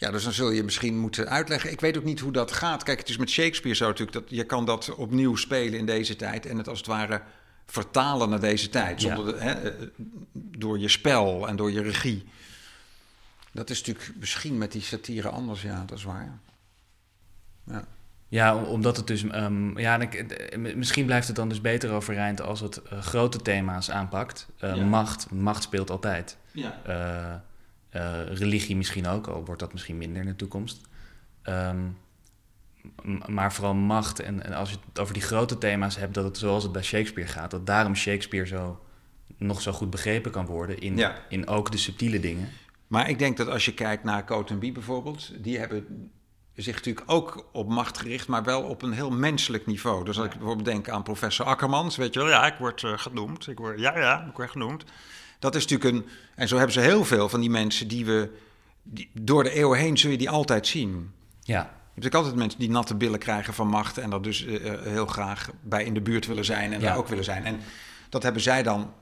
Ja, 0.04 0.12
dus 0.12 0.24
dan 0.24 0.34
zul 0.34 0.52
je 0.52 0.64
misschien 0.64 0.98
moeten 0.98 1.30
uitleggen. 1.30 1.72
Ik 1.72 1.82
weet 1.82 1.98
ook 1.98 2.04
niet 2.04 2.20
hoe 2.20 2.32
dat 2.32 2.52
gaat. 2.52 2.84
Kijk, 2.84 3.00
het 3.00 3.10
is 3.10 3.18
met 3.18 3.30
Shakespeare 3.30 3.76
zo 3.76 3.88
natuurlijk 3.88 4.18
dat 4.18 4.30
je 4.30 4.44
kan 4.44 4.66
dat 4.66 4.96
opnieuw 4.96 5.36
spelen 5.36 5.80
in 5.80 5.86
deze 5.86 6.16
tijd 6.16 6.46
en 6.46 6.58
het 6.58 6.68
als 6.68 6.78
het 6.78 6.88
ware 6.88 7.22
vertalen 7.66 8.30
naar 8.30 8.40
deze 8.40 8.70
tijd. 8.70 9.02
Zonder 9.02 9.26
de, 9.26 9.40
hè, 9.40 9.52
eh, 9.52 9.88
door 10.34 10.80
je 10.80 10.88
spel 10.88 11.48
en 11.48 11.56
door 11.56 11.72
je 11.72 11.82
regie. 11.82 12.26
Dat 13.52 13.70
is 13.70 13.84
natuurlijk 13.84 14.20
misschien 14.20 14.58
met 14.58 14.72
die 14.72 14.82
satire 14.82 15.30
anders, 15.30 15.62
ja, 15.62 15.84
dat 15.86 15.98
is 15.98 16.04
waar. 16.04 16.40
Ja. 17.66 17.86
Ja, 18.28 18.56
omdat 18.56 18.98
het 18.98 19.08
dus. 19.08 19.24
Um, 19.24 19.78
ja, 19.78 20.00
misschien 20.58 21.06
blijft 21.06 21.28
het 21.28 21.36
dan 21.36 21.50
dus 21.50 21.62
beter 21.62 21.92
overeind 21.92 22.42
als 22.42 22.60
het 22.60 22.82
uh, 22.94 23.02
grote 23.02 23.42
thema's 23.42 23.92
aanpakt. 23.92 24.48
Uh, 24.64 24.76
ja. 24.76 24.84
Macht, 24.84 25.32
macht 25.32 25.64
speelt 25.64 25.90
altijd. 25.90 26.38
Ja. 26.52 26.82
Uh, 26.88 27.36
religie 28.34 28.76
misschien 28.76 29.08
ook, 29.08 29.28
al 29.28 29.46
wordt 29.46 29.62
dat 29.62 29.74
misschien 29.74 29.98
minder 29.98 30.22
in 30.22 30.28
de 30.28 30.36
toekomst. 30.36 30.82
Um, 31.44 31.98
maar 33.28 33.54
vooral 33.54 33.74
macht. 33.74 34.20
En, 34.20 34.44
en, 34.44 34.54
als 34.54 34.70
je 34.70 34.78
het 34.88 35.00
over 35.00 35.14
die 35.14 35.24
grote 35.24 35.58
thema's 35.58 35.96
hebt, 35.96 36.14
dat 36.14 36.24
het 36.24 36.38
zoals 36.38 36.64
het 36.64 36.72
bij 36.72 36.84
Shakespeare 36.84 37.30
gaat, 37.30 37.52
dat 37.52 37.66
daarom 37.66 37.96
Shakespeare 37.96 38.48
zo 38.48 38.80
nog 39.38 39.62
zo 39.62 39.72
goed 39.72 39.90
begrepen 39.90 40.32
kan 40.32 40.46
worden 40.46 40.80
in, 40.80 40.98
ja. 40.98 41.16
in 41.30 41.48
ook 41.48 41.72
de 41.72 41.78
subtiele 41.78 42.20
dingen. 42.20 42.50
Maar 42.88 43.10
ik 43.10 43.20
denk 43.20 43.38
dat 43.38 43.48
als 43.48 43.66
je 43.66 43.74
kijkt 43.74 44.04
naar 44.04 44.26
Cote 44.26 44.56
bijvoorbeeld, 44.56 45.44
die 45.44 45.60
hebben 45.60 46.12
zich 46.56 46.76
natuurlijk 46.76 47.12
ook 47.12 47.50
op 47.52 47.70
macht 47.70 47.98
gericht, 47.98 48.28
maar 48.28 48.44
wel 48.44 48.62
op 48.62 48.82
een 48.82 48.92
heel 48.92 49.12
menselijk 49.12 49.66
niveau. 49.66 50.06
Dus 50.06 50.18
als 50.18 50.26
ik 50.26 50.34
bijvoorbeeld 50.34 50.66
denk 50.66 50.90
aan 50.90 51.04
professor 51.04 51.46
Akkermans, 51.46 51.96
weet 51.96 52.14
je 52.14 52.20
wel, 52.20 52.30
ja, 52.30 52.46
ik 52.46 52.56
word 52.60 52.82
uh, 52.82 52.98
genoemd. 52.98 53.48
Ik 53.48 53.58
word, 53.58 53.80
ja, 53.80 53.98
ja, 53.98 54.26
ik 54.28 54.36
word 54.36 54.50
genoemd. 54.50 54.84
Dat 55.44 55.56
is 55.56 55.68
natuurlijk 55.68 55.96
een. 55.96 56.12
En 56.36 56.48
zo 56.48 56.56
hebben 56.56 56.74
ze 56.74 56.80
heel 56.80 57.06
veel 57.06 57.30
van 57.30 57.40
die 57.40 57.50
mensen 57.50 57.88
die 57.88 58.06
we. 58.06 58.30
Die, 58.84 59.10
door 59.14 59.44
de 59.44 59.52
eeuwen 59.52 59.80
heen 59.80 59.98
zul 59.98 60.12
je 60.12 60.18
die 60.18 60.30
altijd 60.30 60.68
zien. 60.68 61.12
Ja. 61.42 61.62
Je 61.94 62.02
hebt 62.02 62.06
ook 62.06 62.22
altijd 62.22 62.36
mensen 62.36 62.60
die 62.60 62.70
natte 62.70 62.96
billen 62.96 63.20
krijgen 63.20 63.54
van 63.54 63.68
macht. 63.68 63.98
en 63.98 64.12
er 64.12 64.22
dus 64.22 64.46
uh, 64.46 64.82
heel 64.82 65.06
graag 65.06 65.50
bij 65.62 65.84
in 65.84 65.94
de 65.94 66.02
buurt 66.02 66.26
willen 66.26 66.46
zijn 66.46 66.74
en 66.74 66.80
ja. 66.80 66.86
daar 66.86 66.98
ook 66.98 67.08
willen 67.08 67.24
zijn. 67.24 67.46
En 67.46 67.60
dat 68.10 68.24
hebben 68.24 68.42
zij 68.42 68.64
dan 68.64 68.94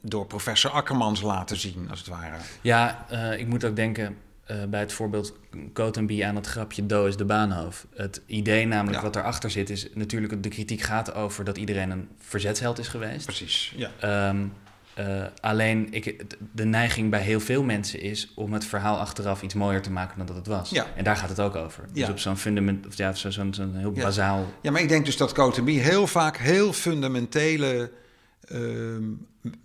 door 0.00 0.26
professor 0.26 0.70
Akkermans 0.70 1.20
laten 1.20 1.56
zien, 1.56 1.90
als 1.90 1.98
het 1.98 2.08
ware. 2.08 2.36
Ja, 2.60 3.06
uh, 3.12 3.38
ik 3.38 3.46
moet 3.46 3.64
ook 3.64 3.76
denken. 3.76 4.16
Uh, 4.50 4.64
bij 4.64 4.80
het 4.80 4.92
voorbeeld 4.92 5.34
Cotenby 5.72 6.24
aan 6.24 6.36
het 6.36 6.46
grapje 6.46 6.86
Do 6.86 7.06
is 7.06 7.16
de 7.16 7.24
baanhoofd. 7.24 7.86
Het 7.94 8.22
idee 8.26 8.66
namelijk 8.66 8.96
ja. 8.96 9.02
wat 9.02 9.16
erachter 9.16 9.50
zit 9.50 9.70
is 9.70 9.88
natuurlijk 9.94 10.42
de 10.42 10.48
kritiek 10.48 10.80
gaat 10.80 11.14
over 11.14 11.44
dat 11.44 11.58
iedereen 11.58 11.90
een 11.90 12.08
verzetsheld 12.18 12.78
is 12.78 12.88
geweest. 12.88 13.24
Precies, 13.24 13.74
ja. 13.76 14.28
Um, 14.28 14.52
uh, 14.98 15.24
alleen 15.40 15.86
ik, 15.90 16.24
de 16.52 16.64
neiging 16.64 17.10
bij 17.10 17.20
heel 17.20 17.40
veel 17.40 17.62
mensen 17.62 18.00
is 18.00 18.32
om 18.34 18.52
het 18.52 18.64
verhaal 18.64 18.98
achteraf 18.98 19.42
iets 19.42 19.54
mooier 19.54 19.82
te 19.82 19.90
maken 19.90 20.18
dan 20.18 20.26
dat 20.26 20.36
het 20.36 20.46
was. 20.46 20.70
Ja. 20.70 20.86
En 20.96 21.04
daar 21.04 21.16
gaat 21.16 21.28
het 21.28 21.40
ook 21.40 21.54
over. 21.54 21.84
Dus 21.92 22.02
ja. 22.02 22.10
op 22.10 22.18
zo'n 22.18 22.36
fundament, 22.36 22.86
of 22.86 22.96
ja, 22.96 23.14
zo'n 23.14 23.32
zo, 23.32 23.52
zo 23.52 23.68
heel 23.72 23.92
ja. 23.94 24.02
bazaal. 24.02 24.46
Ja, 24.62 24.70
maar 24.70 24.80
ik 24.80 24.88
denk 24.88 25.04
dus 25.04 25.16
dat 25.16 25.32
Cotemie 25.32 25.80
heel 25.80 26.06
vaak 26.06 26.36
heel 26.36 26.72
fundamentele, 26.72 27.92
uh, 28.48 28.96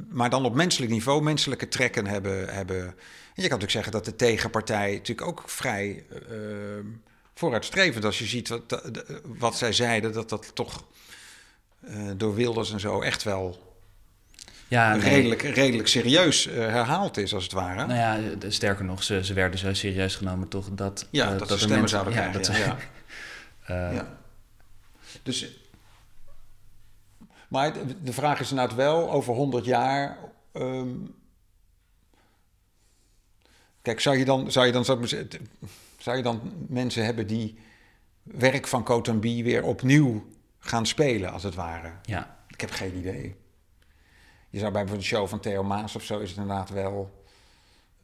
maar 0.09 0.29
dan 0.29 0.45
op 0.45 0.55
menselijk 0.55 0.91
niveau, 0.91 1.23
menselijke 1.23 1.67
trekken 1.67 2.07
hebben. 2.07 2.53
hebben. 2.53 2.77
En 2.77 3.41
je 3.43 3.49
kan 3.49 3.59
natuurlijk 3.59 3.71
zeggen 3.71 3.91
dat 3.91 4.05
de 4.05 4.15
tegenpartij 4.15 4.91
natuurlijk 4.91 5.27
ook 5.27 5.43
vrij 5.45 6.05
uh, 6.11 6.37
vooruitstrevend, 7.33 8.05
als 8.05 8.19
je 8.19 8.25
ziet 8.25 8.47
wat, 8.47 8.91
wat 9.37 9.57
zij 9.57 9.73
zeiden, 9.73 10.13
dat 10.13 10.29
dat 10.29 10.51
toch 10.55 10.85
uh, 11.89 12.11
door 12.17 12.35
Wilders 12.35 12.71
en 12.71 12.79
zo 12.79 13.01
echt 13.01 13.23
wel 13.23 13.72
ja, 14.67 14.95
nee. 14.95 15.09
redelijk, 15.09 15.41
redelijk 15.41 15.87
serieus 15.87 16.47
uh, 16.47 16.53
herhaald 16.53 17.17
is, 17.17 17.33
als 17.33 17.43
het 17.43 17.51
ware. 17.51 17.85
Nou 17.85 17.99
ja, 17.99 18.49
sterker 18.49 18.85
nog, 18.85 19.03
ze, 19.03 19.25
ze 19.25 19.33
werden 19.33 19.59
zo 19.59 19.73
serieus 19.73 20.15
genomen 20.15 20.47
toch 20.47 20.69
dat... 20.71 21.07
Ja, 21.11 21.25
uh, 21.25 21.29
dat, 21.29 21.39
dat 21.39 21.49
ze 21.49 21.57
stemmen 21.57 21.79
mensen, 21.79 21.97
zouden 21.97 22.13
krijgen. 22.13 22.41
Dat 22.41 22.57
ja, 22.57 22.77
ja. 23.67 23.91
ja. 23.97 24.17
Dus... 25.23 25.61
Maar 27.47 27.73
de 28.01 28.13
vraag 28.13 28.39
is 28.39 28.49
inderdaad 28.49 28.75
wel, 28.75 29.11
over 29.11 29.33
100 29.33 29.65
jaar... 29.65 30.17
ehm, 30.51 30.89
kijk, 33.81 33.99
zou 33.99 34.17
je 34.17 34.25
dan, 34.25 34.51
zou 34.51 34.65
je 34.65 34.71
dan, 34.71 34.85
zou 35.97 36.17
je 36.17 36.23
dan 36.23 36.53
mensen 36.67 37.05
hebben 37.05 37.27
die 37.27 37.59
werk 38.23 38.67
van 38.67 38.83
Cotambi 38.83 39.43
weer 39.43 39.63
opnieuw 39.63 40.25
gaan 40.59 40.85
spelen, 40.85 41.31
als 41.31 41.43
het 41.43 41.55
ware? 41.55 41.91
Ja, 42.01 42.37
Ik 42.47 42.61
heb 42.61 42.71
geen 42.71 42.97
idee. 42.97 43.35
Je 44.53 44.59
zou 44.59 44.71
bij 44.71 44.81
bijvoorbeeld 44.83 45.11
een 45.11 45.17
show 45.17 45.27
van 45.27 45.39
Theo 45.39 45.63
Maas 45.63 45.95
of 45.95 46.03
zo 46.03 46.19
is 46.19 46.29
het 46.29 46.39
inderdaad 46.39 46.69
wel... 46.69 47.23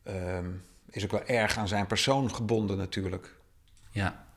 ehm, 0.03 0.51
is 0.89 1.03
ook 1.03 1.11
wel 1.11 1.25
erg 1.25 1.57
aan 1.57 1.67
zijn 1.67 1.87
persoon 1.87 2.35
gebonden 2.35 2.77
natuurlijk. 2.77 3.35
ja. 3.91 4.27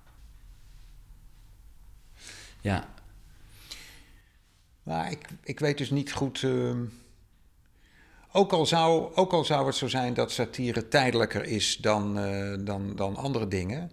Ja, 2.60 2.88
Maar 4.82 5.10
ik, 5.10 5.28
ik 5.42 5.58
weet 5.60 5.78
dus 5.78 5.90
niet 5.90 6.12
goed... 6.12 6.42
ehm, 6.42 6.84
ook, 8.32 8.52
al 8.52 8.66
zou, 8.66 9.14
ook 9.14 9.32
al 9.32 9.44
zou 9.44 9.66
het 9.66 9.74
zo 9.74 9.88
zijn 9.88 10.14
dat 10.14 10.32
satire 10.32 10.88
tijdelijker 10.88 11.44
is 11.44 11.76
dan, 11.76 12.18
eh, 12.18 12.54
dan, 12.60 12.96
dan 12.96 13.16
andere 13.16 13.48
dingen... 13.48 13.92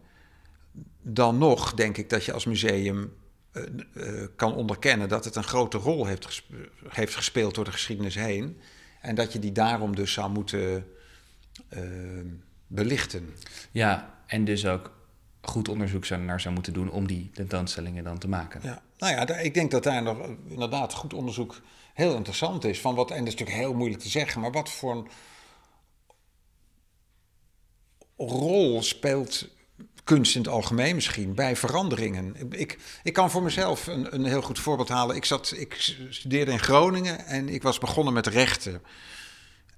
dan 1.02 1.38
nog 1.38 1.74
denk 1.74 1.98
ik 1.98 2.10
dat 2.10 2.26
je 2.26 2.34
als 2.34 2.46
museum 2.46 3.14
kan 4.36 4.56
onderkennen... 4.56 5.10
dat 5.10 5.26
het 5.26 5.36
een 5.36 5.44
grote 5.44 5.78
rol 5.78 6.06
heeft, 6.06 6.26
gespe- 6.26 6.70
heeft 6.90 7.16
gespeeld 7.16 7.56
door 7.56 7.66
de 7.66 7.72
geschiedenis 7.72 8.16
heen... 8.16 8.62
en 9.02 9.16
dat 9.16 9.34
je 9.34 9.40
die 9.40 9.52
daarom 9.52 9.96
dus 9.96 10.14
zou 10.14 10.32
moeten 10.32 10.88
ehm, 11.70 12.28
belichten. 12.68 13.30
ja, 13.72 14.18
en 14.28 14.46
dus 14.46 14.66
ook 14.66 14.98
goed 15.42 15.70
onderzoek 15.70 16.06
zou- 16.06 16.22
naar 16.22 16.42
zou 16.42 16.54
moeten 16.54 16.74
doen 16.74 16.92
om 16.92 17.08
die 17.08 17.30
tentoonstellingen 17.34 18.04
dan 18.04 18.18
te 18.18 18.28
maken. 18.28 18.62
Ja, 18.64 18.82
nou 18.98 19.14
ja, 19.14 19.38
ik 19.38 19.54
denk 19.54 19.72
dat 19.72 19.84
daar 19.84 20.04
nog 20.04 20.20
eh, 20.20 20.30
inderdaad 20.48 20.94
goed 20.94 21.14
onderzoek 21.14 21.62
heel 21.94 22.16
interessant 22.16 22.64
is. 22.64 22.82
Van 22.82 22.96
wat, 22.96 23.12
en 23.12 23.18
dat 23.18 23.28
is 23.28 23.34
natuurlijk 23.34 23.60
heel 23.60 23.74
moeilijk 23.74 24.02
te 24.02 24.10
zeggen, 24.10 24.42
maar 24.42 24.52
wat 24.52 24.70
voor 24.70 24.96
een 24.96 25.08
rol 28.28 28.82
speelt 28.82 29.48
kunst 30.04 30.36
in 30.36 30.42
het 30.42 30.50
algemeen 30.50 30.96
misschien 30.96 31.34
bij 31.34 31.56
veranderingen? 31.56 32.36
Ik, 32.50 32.78
ik 33.04 33.14
kan 33.14 33.32
voor 33.32 33.44
mezelf 33.44 33.88
een, 33.88 34.14
een 34.14 34.26
heel 34.26 34.42
goed 34.42 34.60
voorbeeld 34.60 34.90
halen. 34.90 35.16
Ik, 35.16 35.26
zat, 35.26 35.54
ik 35.58 35.96
studeerde 36.10 36.52
in 36.52 36.60
Groningen 36.60 37.26
en 37.26 37.50
ik 37.50 37.64
was 37.64 37.78
begonnen 37.78 38.14
met 38.14 38.28
rechten. 38.28 38.82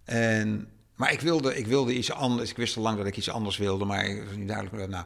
En, 0.04 0.68
maar 0.96 1.12
ik 1.12 1.22
wilde, 1.22 1.58
ik 1.58 1.68
wilde 1.68 1.94
iets 1.94 2.12
anders. 2.12 2.50
Ik 2.50 2.58
wist 2.58 2.78
al 2.78 2.84
lang 2.84 2.98
dat 2.98 3.06
ik 3.06 3.18
iets 3.18 3.30
anders 3.30 3.58
wilde, 3.58 3.86
maar 3.86 4.06
het 4.06 4.26
was 4.26 4.36
niet 4.36 4.48
duidelijk. 4.48 4.90
Nou, 4.90 5.06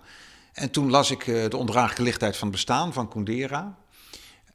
en 0.53 0.71
toen 0.71 0.89
las 0.89 1.11
ik 1.11 1.27
eh, 1.27 1.49
De 1.49 1.57
ondraaglijke 1.57 2.03
lichtheid 2.03 2.37
van 2.37 2.47
het 2.47 2.55
bestaan 2.55 2.93
van 2.93 3.09
Kundera. 3.09 3.77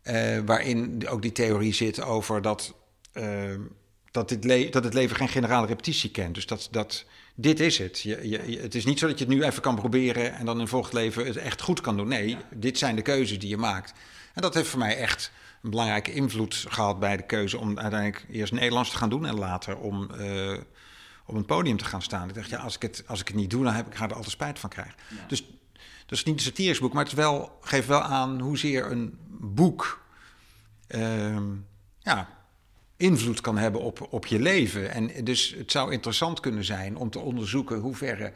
Eh, 0.03 0.38
waarin 0.46 1.09
ook 1.09 1.23
die 1.23 1.33
theorie 1.33 1.75
zit 1.75 2.03
over 2.03 2.42
dat, 2.42 2.75
eh, 3.12 3.55
dat, 4.11 4.29
dit 4.29 4.44
le- 4.44 4.68
dat 4.68 4.85
het 4.85 4.94
leven 4.94 5.16
geen 5.16 5.29
generale 5.29 5.66
repetitie 5.66 6.11
kent. 6.11 6.35
Dus 6.35 6.46
dat, 6.46 6.68
dat 6.70 7.05
dit 7.35 7.61
is 7.61 7.79
het. 7.79 8.01
Je, 8.01 8.29
je, 8.29 8.59
het 8.61 8.75
is 8.75 8.85
niet 8.85 8.99
zo 8.99 9.07
dat 9.07 9.18
je 9.18 9.25
het 9.25 9.35
nu 9.35 9.42
even 9.42 9.62
kan 9.62 9.75
proberen 9.75 10.35
en 10.35 10.44
dan 10.44 10.55
in 10.55 10.61
het 10.61 10.70
volgende 10.70 11.01
leven 11.01 11.27
het 11.27 11.37
echt 11.37 11.61
goed 11.61 11.81
kan 11.81 11.96
doen. 11.96 12.09
Nee, 12.09 12.37
dit 12.55 12.79
zijn 12.79 12.96
de 12.96 13.03
keuzes 13.03 13.38
die 13.38 13.49
je 13.49 13.57
maakt. 13.57 13.92
En 14.35 14.42
dat 14.42 14.55
heeft 14.55 14.68
voor 14.68 14.79
mij 14.79 14.96
echt 14.96 15.33
een 15.62 15.70
belangrijke 15.70 16.12
invloed 16.12 16.64
gehad 16.68 16.99
bij 17.01 17.16
de 17.16 17.27
keuze 17.27 17.59
om 17.59 17.79
uiteindelijk 17.79 18.27
eerst 18.31 18.53
Nederlands 18.53 18.90
te 18.90 18.96
gaan 18.96 19.11
doen 19.11 19.27
en 19.27 19.38
later 19.38 19.77
om 19.77 20.11
eh, 20.11 20.59
op 21.27 21.35
een 21.35 21.44
podium 21.44 21.77
te 21.77 21.85
gaan 21.85 22.03
staan. 22.03 22.29
Ik 22.29 22.35
dacht, 22.35 22.51
ja, 22.51 22.59
als 22.59 22.75
ik 22.75 22.83
het, 22.83 23.03
als 23.07 23.20
ik 23.20 23.27
het 23.27 23.37
niet 23.37 23.51
doe, 23.51 23.64
dan 23.64 23.73
heb 23.73 23.87
ik, 23.87 23.94
ga 23.94 24.05
ik 24.05 24.11
er 24.11 24.16
altijd 24.16 24.35
spijt 24.35 24.59
van 24.59 24.70
krijgen. 24.70 24.94
Dus 25.29 25.44
dat 26.07 26.18
is 26.18 26.25
niet 26.25 26.35
een 26.35 26.40
satirisch 26.40 26.79
boek, 26.79 26.92
maar 26.92 27.05
het 27.05 27.12
wel, 27.12 27.59
geeft 27.61 27.87
wel 27.87 28.01
aan 28.01 28.40
hoezeer 28.40 28.90
een 28.90 29.18
boek 29.40 30.03
ehm, 30.87 31.44
ja, 31.99 32.29
invloed 33.00 33.40
kan 33.40 33.58
hebben 33.58 33.80
op, 33.80 34.06
op 34.10 34.26
je 34.26 34.38
leven. 34.38 34.90
En 34.90 35.24
dus 35.24 35.54
het 35.58 35.70
zou 35.70 35.92
interessant 35.92 36.40
kunnen 36.40 36.64
zijn 36.64 36.96
om 36.96 37.10
te 37.10 37.18
onderzoeken 37.18 37.78
hoeverre 37.78 38.32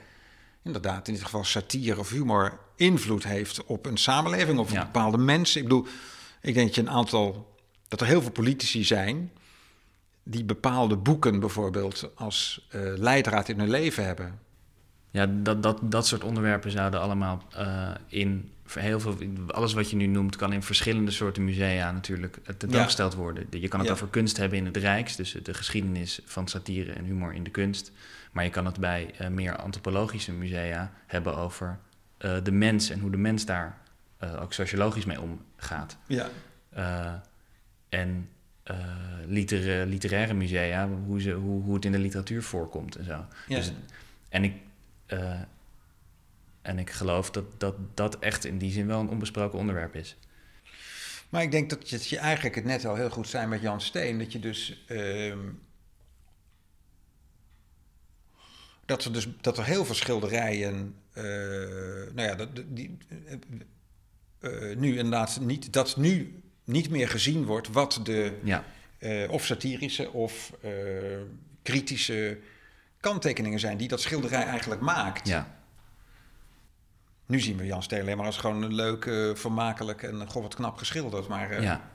inderdaad 0.63 1.09
in 1.09 1.15
dit 1.15 1.23
geval 1.23 1.45
satire 1.45 1.99
of 1.99 2.11
humor 2.11 2.59
invloed 2.77 3.25
heeft 3.25 3.65
op 3.65 3.87
een 3.87 3.97
samenleving 3.97 4.59
of 4.59 4.69
op 4.69 4.75
Ja. 4.75 4.85
bepaalde 4.85 5.19
mensen. 5.19 5.61
Ik 5.61 5.69
bedoel, 5.69 5.87
ik 6.41 6.55
denk 6.55 6.67
dat 6.67 6.75
je 6.75 6.81
een 6.81 6.91
aantal, 6.91 7.55
dat 7.89 8.01
er 8.01 8.07
heel 8.07 8.23
veel 8.23 8.31
politici 8.31 8.85
zijn 8.85 9.31
die 10.23 10.45
bepaalde 10.45 10.97
boeken 10.97 11.41
bijvoorbeeld 11.41 12.11
als 12.15 12.67
eh, 12.71 12.81
leidraad 12.81 13.49
in 13.49 13.59
hun 13.59 13.71
leven 13.71 14.05
hebben. 14.05 14.41
Ja, 15.15 15.27
dat, 15.27 15.63
dat, 15.63 15.79
dat 15.83 16.07
soort 16.07 16.25
onderwerpen 16.25 16.71
zouden 16.71 17.01
allemaal 17.01 17.43
eh, 17.57 17.91
in 18.09 18.51
heel 18.69 19.01
veel. 19.01 19.17
Alles 19.47 19.73
wat 19.73 19.91
je 19.91 19.97
nu 19.97 20.07
noemt, 20.07 20.37
kan 20.37 20.53
in 20.53 20.63
verschillende 20.63 21.11
soorten 21.11 21.45
musea 21.45 21.93
natuurlijk 21.93 22.37
eh, 22.45 22.55
tentoongesteld 22.55 23.15
worden. 23.15 23.47
Je 23.51 23.69
kan 23.69 23.79
het 23.79 23.89
Ja. 23.89 23.95
over 23.95 24.09
kunst 24.09 24.37
hebben 24.37 24.59
in 24.59 24.65
het 24.65 24.77
Rijks, 24.77 25.17
dus 25.17 25.37
de 25.43 25.55
geschiedenis 25.55 26.21
van 26.25 26.49
satire 26.49 26.93
en 26.93 27.05
humor 27.05 27.35
in 27.35 27.43
de 27.45 27.51
kunst. 27.51 27.93
Maar 28.33 28.45
je 28.45 28.51
kan 28.51 28.67
het 28.67 28.79
bij 28.81 29.11
eh, 29.19 29.29
meer 29.29 29.57
antropologische 29.57 30.33
musea 30.33 30.93
hebben 31.07 31.37
over 31.37 31.79
de 32.43 32.53
mens 32.53 32.91
en 32.91 33.01
hoe 33.01 33.11
de 33.11 33.17
mens 33.17 33.45
daar 33.47 33.79
ook 34.41 34.53
sociologisch 34.53 35.05
mee 35.05 35.19
omgaat. 35.21 35.97
Ja. 36.07 36.31
En 37.89 38.29
eh, 38.63 38.77
litera- 39.27 39.85
literaire 39.85 40.35
musea, 40.35 40.89
hoe, 41.07 41.21
ze, 41.21 41.31
hoe, 41.33 41.63
hoe 41.63 41.75
het 41.75 41.85
in 41.85 41.93
de 41.93 41.99
literatuur 41.99 42.43
voorkomt 42.43 42.97
en 42.97 43.05
zo. 43.05 43.25
Ja. 43.49 43.57
Dus, 43.57 43.73
en, 44.29 44.45
ik, 44.45 44.53
eh, 45.07 45.41
en 46.63 46.79
ik 46.79 46.91
geloof 46.91 47.31
dat, 47.31 47.61
dat 47.61 47.75
dat 47.95 48.19
echt 48.19 48.45
in 48.45 48.59
die 48.59 48.73
zin 48.73 48.87
wel 48.87 49.01
een 49.01 49.09
onbesproken 49.09 49.59
onderwerp 49.59 49.95
is. 49.95 50.17
Maar 51.29 51.43
ik 51.43 51.51
denk 51.51 51.71
dat 51.71 51.89
je, 51.89 51.97
dat 51.97 52.09
je 52.09 52.19
eigenlijk 52.19 52.55
het 52.55 52.65
net 52.65 52.85
al 52.85 52.95
heel 52.95 53.11
goed 53.11 53.29
zei 53.29 53.47
met 53.47 53.61
Jan 53.61 53.81
Steen. 53.81 54.19
Dat 54.19 54.33
je 54.33 54.39
dus. 54.39 54.85
ehm, 54.87 55.39
dat, 58.85 59.05
er 59.05 59.13
dus 59.13 59.29
dat 59.41 59.59
er 59.59 59.65
heel 59.65 59.85
veel 59.85 59.95
schilderijen. 59.95 60.95
eh, 61.13 61.25
nou 62.15 62.23
ja, 62.29 62.35
dat, 62.35 62.49
die, 62.67 62.99
eh, 64.41 64.77
nu 64.77 64.89
inderdaad 64.89 65.41
niet. 65.41 65.73
Dat 65.73 65.97
nu 65.97 66.43
niet 66.65 66.91
meer 66.91 67.09
gezien 67.09 67.45
wordt 67.45 67.69
wat 67.69 68.01
de. 68.03 68.33
Ja, 68.43 68.65
of 69.29 69.45
satirische 69.45 70.11
of 70.13 70.53
kritische 71.63 72.39
kanttekeningen 73.05 73.61
zijn 73.61 73.77
die 73.77 73.89
dat 73.89 74.01
schilderij 74.01 74.45
eigenlijk 74.45 74.81
maakt. 74.81 75.29
ja, 75.29 75.47
Nu 77.27 77.41
zien 77.41 77.57
we 77.57 77.67
Jan 77.67 77.83
Steen 77.83 78.01
alleen 78.01 78.17
maar 78.17 78.27
als 78.27 78.37
gewoon 78.37 78.63
een 78.63 78.75
leuk, 78.75 79.05
eh, 79.05 79.35
vermakelijk 79.35 80.03
en 80.03 80.21
eh, 80.21 80.29
goh, 80.29 80.43
wat 80.43 80.55
knap 80.55 80.77
geschilderd. 80.77 81.29
Maar 81.29 81.51
eh, 81.51 81.63
ja. 81.63 81.91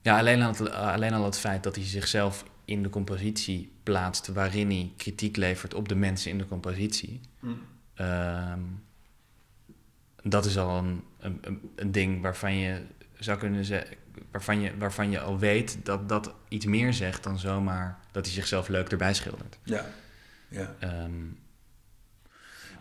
Ja, 0.00 0.18
alleen 0.18 0.42
al, 0.42 0.48
het, 0.48 0.70
alleen 0.70 1.12
al 1.12 1.24
het 1.24 1.38
feit 1.38 1.62
dat 1.62 1.74
hij 1.74 1.84
zichzelf 1.84 2.44
in 2.64 2.82
de 2.82 2.88
compositie 2.88 3.72
plaatst... 3.82 4.26
waarin 4.26 4.70
hij 4.70 4.92
kritiek 4.96 5.36
levert 5.36 5.74
op 5.74 5.88
de 5.88 5.94
mensen 5.94 6.30
in 6.30 6.38
de 6.38 6.46
compositie... 6.46 7.20
hm. 7.40 7.48
Ehm, 7.94 8.60
dat 10.22 10.44
is 10.44 10.58
al 10.58 10.78
een, 10.78 11.04
een, 11.18 11.60
een- 11.76 11.92
ding 11.92 12.22
waarvan 12.22 12.54
je 12.56 12.82
zou 13.18 13.38
kunnen 13.38 13.64
zeggen, 13.64 13.96
waarvan 14.30 14.60
je, 14.60 14.76
waarvan 14.78 15.10
je 15.10 15.20
al 15.20 15.38
weet 15.38 15.76
dat 15.82 16.08
dat 16.08 16.34
iets 16.48 16.64
meer 16.66 16.92
zegt 16.92 17.22
dan 17.22 17.38
zomaar 17.38 17.98
dat 18.12 18.24
hij 18.24 18.34
zichzelf 18.34 18.68
leuk 18.68 18.88
erbij 18.88 19.14
schildert. 19.14 19.58
ja. 19.62 19.86
ja. 20.48 20.74
Ehm, 20.78 21.20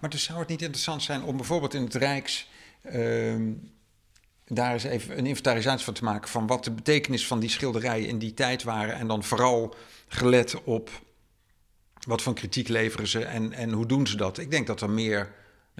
Maar 0.02 0.10
dus 0.10 0.24
zou 0.24 0.40
het 0.40 0.48
niet 0.48 0.62
interessant 0.62 1.04
zijn 1.04 1.24
om 1.24 1.36
bijvoorbeeld 1.38 1.74
in 1.74 1.84
het 1.84 1.96
Rijks 1.96 2.50
ehm, 2.82 3.52
daar 4.46 4.74
eens 4.74 4.84
even 4.84 5.18
een 5.18 5.26
inventarisatie 5.26 5.86
van 5.86 5.94
te 5.94 6.04
maken 6.04 6.30
van 6.30 6.48
wat 6.48 6.64
de 6.64 6.72
betekenis 6.72 7.28
van 7.28 7.40
die 7.40 7.50
schilderijen 7.50 8.08
in 8.08 8.20
die 8.20 8.34
tijd 8.34 8.64
waren 8.64 8.96
en 8.96 9.08
dan 9.08 9.24
vooral 9.24 9.76
gelet 10.08 10.64
op 10.64 10.90
wat 12.08 12.22
voor 12.22 12.34
kritiek 12.34 12.68
leveren 12.68 13.08
ze 13.08 13.26
en, 13.26 13.54
en 13.54 13.72
hoe 13.72 13.86
doen 13.86 14.08
ze 14.08 14.18
dat? 14.18 14.38
Ik 14.38 14.52
denk 14.52 14.68
dat 14.68 14.82
er 14.82 14.90
meer, 14.90 15.32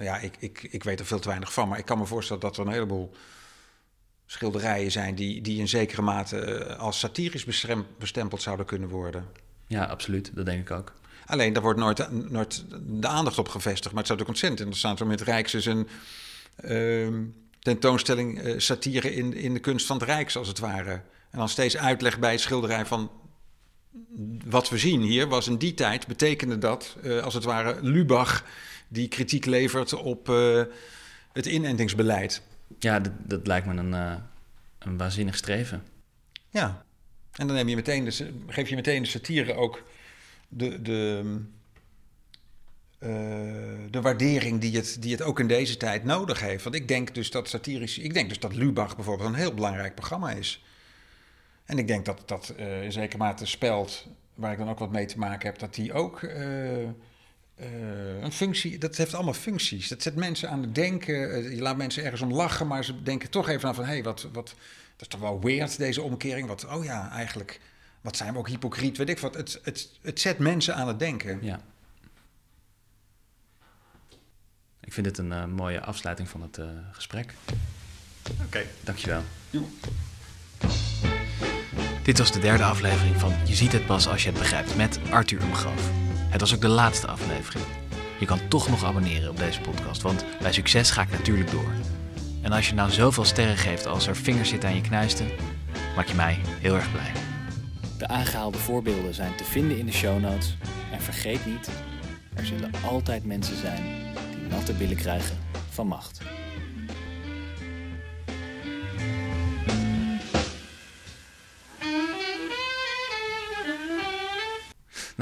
nou 0.02 0.14
ja, 0.14 0.22
ik, 0.22 0.34
ik, 0.38 0.68
ik 0.70 0.84
weet 0.84 1.00
er 1.00 1.06
veel 1.06 1.18
te 1.18 1.28
weinig 1.28 1.52
van, 1.52 1.68
maar 1.68 1.78
ik 1.78 1.84
kan 1.84 1.98
me 1.98 2.06
voorstellen 2.06 2.42
dat 2.42 2.56
er 2.56 2.66
een 2.66 2.72
heleboel 2.72 3.12
schilderijen 4.26 4.90
zijn 4.90 5.14
die, 5.14 5.40
die 5.40 5.60
in 5.60 5.68
zekere 5.68 6.02
mate 6.02 6.38
eh, 6.38 6.78
als 6.78 6.98
satirisch 6.98 7.44
bestempeld 7.98 8.42
zouden 8.42 8.66
kunnen 8.66 8.88
worden. 8.88 9.26
ja, 9.66 9.84
absoluut. 9.84 10.30
Dat 10.34 10.46
denk 10.46 10.60
ik 10.60 10.76
ook. 10.76 10.92
Alleen 11.26 11.52
daar 11.52 11.62
wordt 11.62 11.78
nooit, 11.78 12.30
nooit 12.30 12.64
de 12.86 13.06
aandacht 13.06 13.38
op 13.38 13.48
gevestigd. 13.48 13.90
Maar 13.94 14.02
het 14.02 14.06
zou 14.06 14.20
ook 14.20 14.28
ontzettend 14.28 14.60
interessant 14.60 14.98
zijn 14.98 15.10
om 15.10 15.14
in 15.14 15.20
het 15.20 15.28
Rijks 15.28 15.52
dus 15.52 15.66
een 15.66 15.88
ehm, 16.56 17.22
tentoonstelling 17.58 18.40
eh, 18.40 18.58
satire 18.58 19.14
in, 19.14 19.34
in 19.34 19.54
de 19.54 19.60
kunst 19.60 19.86
van 19.86 19.96
het 19.96 20.06
Rijks, 20.06 20.36
als 20.36 20.48
het 20.48 20.58
ware. 20.58 20.92
En 21.30 21.38
dan 21.38 21.48
steeds 21.48 21.76
uitleg 21.76 22.18
bij 22.18 22.30
het 22.30 22.40
schilderij 22.40 22.86
van 22.86 23.10
wat 24.44 24.68
we 24.68 24.78
zien 24.78 25.00
hier 25.00 25.28
was 25.28 25.48
in 25.48 25.56
die 25.56 25.74
tijd 25.74 26.06
betekende 26.06 26.58
dat, 26.58 26.96
eh, 27.02 27.22
als 27.22 27.34
het 27.34 27.44
ware, 27.44 27.78
Lubach 27.80 28.44
die 28.92 29.08
kritiek 29.08 29.44
levert 29.44 29.92
op 29.92 30.28
eh, 30.28 30.62
het 31.32 31.46
inentingsbeleid. 31.46 32.42
Ja, 32.78 33.00
dat, 33.00 33.12
dat 33.18 33.46
lijkt 33.46 33.66
me 33.66 33.74
een, 33.74 33.94
eh, 33.94 34.14
een 34.78 34.96
waanzinnig 34.96 35.36
streven. 35.36 35.82
Ja, 36.50 36.84
en 37.32 37.46
dan 37.46 37.56
neem 37.56 37.68
je 37.68 37.76
meteen 37.76 38.04
de, 38.04 38.32
geef 38.46 38.68
je 38.68 38.74
meteen 38.74 39.02
de 39.02 39.08
satire 39.08 39.54
ook 39.54 39.82
de, 40.48 40.82
de, 40.82 41.40
de 43.90 44.00
waardering 44.00 44.60
die 44.60 44.76
het, 44.76 44.96
die 45.00 45.12
het 45.12 45.22
ook 45.22 45.40
in 45.40 45.46
deze 45.46 45.76
tijd 45.76 46.04
nodig 46.04 46.40
heeft. 46.40 46.64
Want 46.64 46.74
ik 46.74 46.88
denk 46.88 47.14
dus 47.14 47.30
dat 47.30 47.48
satirisch, 47.48 47.98
ik 47.98 48.14
denk 48.14 48.28
dus 48.28 48.38
dat 48.38 48.54
Lubach 48.54 48.96
bijvoorbeeld 48.96 49.28
een 49.28 49.34
heel 49.34 49.54
belangrijk 49.54 49.94
programma 49.94 50.30
is. 50.30 50.64
En 51.64 51.78
ik 51.78 51.86
denk 51.86 52.04
dat 52.04 52.22
dat 52.26 52.54
uh, 52.58 52.82
in 52.82 52.92
zekere 52.92 53.18
mate 53.18 53.46
spelt, 53.46 54.06
waar 54.34 54.52
ik 54.52 54.58
dan 54.58 54.68
ook 54.70 54.78
wat 54.78 54.92
mee 54.92 55.06
te 55.06 55.18
maken 55.18 55.48
heb, 55.48 55.58
dat 55.58 55.74
die 55.74 55.92
ook 55.92 56.22
een 58.22 58.32
functie, 58.32 58.78
dat 58.78 58.96
heeft 58.96 59.14
allemaal 59.14 59.34
functies. 59.34 59.88
Dat 59.88 60.02
zet 60.02 60.16
mensen 60.16 60.50
aan 60.50 60.62
het 60.62 60.74
denken. 60.74 61.54
je 61.54 61.62
laat 61.62 61.76
mensen 61.76 62.04
ergens 62.04 62.20
om 62.20 62.32
lachen, 62.32 62.66
maar 62.66 62.84
ze 62.84 63.02
denken 63.02 63.30
toch 63.30 63.48
even 63.48 63.68
aan 63.68 63.74
van, 63.74 63.84
hé, 63.84 63.90
hey, 63.90 64.02
wat, 64.02 64.22
wat, 64.32 64.46
dat 64.96 65.00
is 65.00 65.06
toch 65.08 65.20
wel 65.20 65.40
weird 65.40 65.78
deze 65.78 66.02
omkering. 66.02 66.48
Wat, 66.48 66.66
oh 66.66 66.84
ja, 66.84 67.10
eigenlijk 67.10 67.60
wat 68.02 68.16
zijn 68.16 68.32
we 68.32 68.38
ook 68.38 68.48
hypocriet, 68.48 68.96
weet 68.96 69.08
ik 69.08 69.18
wat. 69.18 69.34
Het, 69.34 69.60
het, 69.62 69.90
het 70.02 70.20
zet 70.20 70.38
mensen 70.38 70.74
aan 70.74 70.88
het 70.88 70.98
denken. 70.98 71.38
Ja. 71.42 71.60
Ik 74.80 74.92
vind 74.92 75.06
het 75.06 75.18
een 75.18 75.30
uh, 75.30 75.44
mooie 75.44 75.80
afsluiting 75.80 76.28
van 76.28 76.42
het 76.42 76.58
uh, 76.58 76.66
gesprek. 76.92 77.34
Oké. 78.30 78.42
Okay. 78.44 78.66
Dankjewel. 78.80 79.22
Jo. 79.50 79.68
Dit 82.02 82.18
was 82.18 82.32
de 82.32 82.40
derde 82.40 82.64
aflevering 82.64 83.16
van 83.16 83.32
Je 83.46 83.54
ziet 83.54 83.72
het 83.72 83.86
pas 83.86 84.08
als 84.08 84.22
je 84.22 84.28
het 84.28 84.38
begrijpt 84.38 84.76
met 84.76 84.98
Arthur 85.10 85.42
Umgroof. 85.42 86.11
Het 86.32 86.40
was 86.40 86.54
ook 86.54 86.60
de 86.60 86.68
laatste 86.68 87.06
aflevering. 87.06 87.64
Je 88.18 88.26
kan 88.26 88.48
toch 88.48 88.68
nog 88.68 88.84
abonneren 88.84 89.30
op 89.30 89.36
deze 89.36 89.60
podcast, 89.60 90.02
want 90.02 90.24
bij 90.40 90.52
succes 90.52 90.90
ga 90.90 91.02
ik 91.02 91.10
natuurlijk 91.10 91.50
door. 91.50 91.72
En 92.42 92.52
als 92.52 92.68
je 92.68 92.74
nou 92.74 92.90
zoveel 92.90 93.24
sterren 93.24 93.56
geeft 93.56 93.86
als 93.86 94.06
er 94.06 94.16
vingers 94.16 94.48
zitten 94.48 94.68
aan 94.68 94.74
je 94.74 94.80
knuisten, 94.80 95.26
maak 95.96 96.06
je 96.06 96.14
mij 96.14 96.40
heel 96.60 96.74
erg 96.74 96.90
blij. 96.92 97.12
De 97.98 98.08
aangehaalde 98.08 98.58
voorbeelden 98.58 99.14
zijn 99.14 99.36
te 99.36 99.44
vinden 99.44 99.78
in 99.78 99.86
de 99.86 99.92
show 99.92 100.20
notes. 100.20 100.56
En 100.92 101.00
vergeet 101.00 101.46
niet, 101.46 101.68
er 102.34 102.46
zullen 102.46 102.70
altijd 102.84 103.24
mensen 103.24 103.56
zijn 103.56 103.82
die 104.38 104.48
natte 104.48 104.72
billen 104.72 104.96
krijgen 104.96 105.36
van 105.70 105.86
macht. 105.86 106.20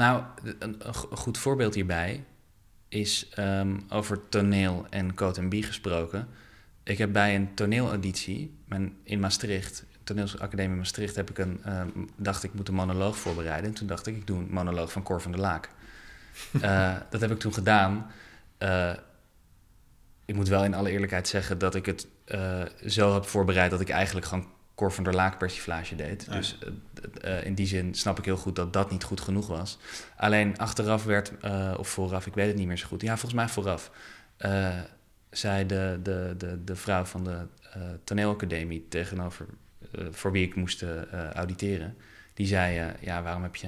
Nou, 0.01 0.23
een, 0.59 0.81
goed 1.11 1.37
voorbeeld 1.37 1.75
hierbij 1.75 2.23
is 2.87 3.31
um, 3.39 3.85
over 3.89 4.29
toneel 4.29 4.85
en 4.89 5.13
Code 5.13 5.47
B 5.47 5.53
gesproken. 5.63 6.27
Ik 6.83 6.97
heb 6.97 7.13
bij 7.13 7.35
een 7.35 7.53
toneelauditie 7.53 8.57
in 9.03 9.19
Maastricht 9.19 9.85
toneelacademie 10.03 10.77
Maastricht 10.77 11.15
heb 11.15 11.29
ik 11.29 11.37
een, 11.37 11.61
uh, 11.65 11.81
dacht 12.15 12.43
ik 12.43 12.53
moet 12.53 12.67
een 12.67 12.73
monoloog 12.73 13.17
voorbereiden. 13.17 13.69
En 13.69 13.75
toen 13.75 13.87
dacht 13.87 14.07
ik, 14.07 14.15
ik 14.15 14.27
doe 14.27 14.37
een 14.37 14.47
monoloog 14.49 14.91
van 14.91 15.03
Cor 15.03 15.21
van 15.21 15.31
der 15.31 15.41
Laak. 15.41 15.69
Uh, 16.51 16.95
dat 17.09 17.21
heb 17.21 17.31
ik 17.31 17.39
toen 17.39 17.53
gedaan. 17.53 18.11
Uh, 18.59 18.93
ik 20.25 20.35
moet 20.35 20.47
wel 20.47 20.63
in 20.63 20.73
alle 20.73 20.91
eerlijkheid 20.91 21.27
zeggen 21.27 21.57
dat 21.57 21.75
ik 21.75 21.85
het 21.85 22.07
zo 22.85 23.13
heb 23.13 23.25
voorbereid 23.25 23.71
dat 23.71 23.81
ik 23.81 23.89
eigenlijk 23.89 24.25
gewoon 24.25 24.47
Cor 24.81 24.91
van 24.91 25.03
der 25.03 25.13
Laak 25.13 25.37
persiflage 25.37 25.95
deed. 25.95 26.31
Dus 26.31 26.57
in 27.43 27.55
die 27.55 27.67
zin 27.67 27.93
snap 27.93 28.17
ik 28.17 28.25
heel 28.25 28.37
goed 28.37 28.55
dat 28.55 28.73
dat 28.73 28.91
niet 28.91 29.03
goed 29.03 29.21
genoeg 29.21 29.47
was. 29.47 29.77
Alleen 30.15 30.57
achteraf 30.57 31.03
werd, 31.03 31.31
of 31.77 31.87
vooraf, 31.87 32.25
ik 32.25 32.33
weet 32.33 32.47
het 32.47 32.55
niet 32.55 32.67
meer 32.67 32.77
zo 32.77 32.87
goed. 32.87 33.01
Ja, 33.01 33.17
volgens 33.17 33.33
mij 33.33 33.49
vooraf. 33.49 33.91
zei 35.29 35.65
de, 35.65 35.99
de, 36.03 36.35
de, 36.37 36.63
de 36.63 36.75
vrouw 36.75 37.03
van 37.03 37.23
de 37.23 37.47
toneelacademie 38.03 38.87
tegenover 38.87 39.45
eh, 39.91 40.05
voor 40.11 40.31
wie 40.31 40.45
ik 40.45 40.55
moest 40.55 40.83
auditeren, 41.33 41.97
die 42.33 42.47
zei: 42.47 42.93
Ja, 42.99 43.23
waarom 43.23 43.43
heb 43.43 43.55
je 43.55 43.67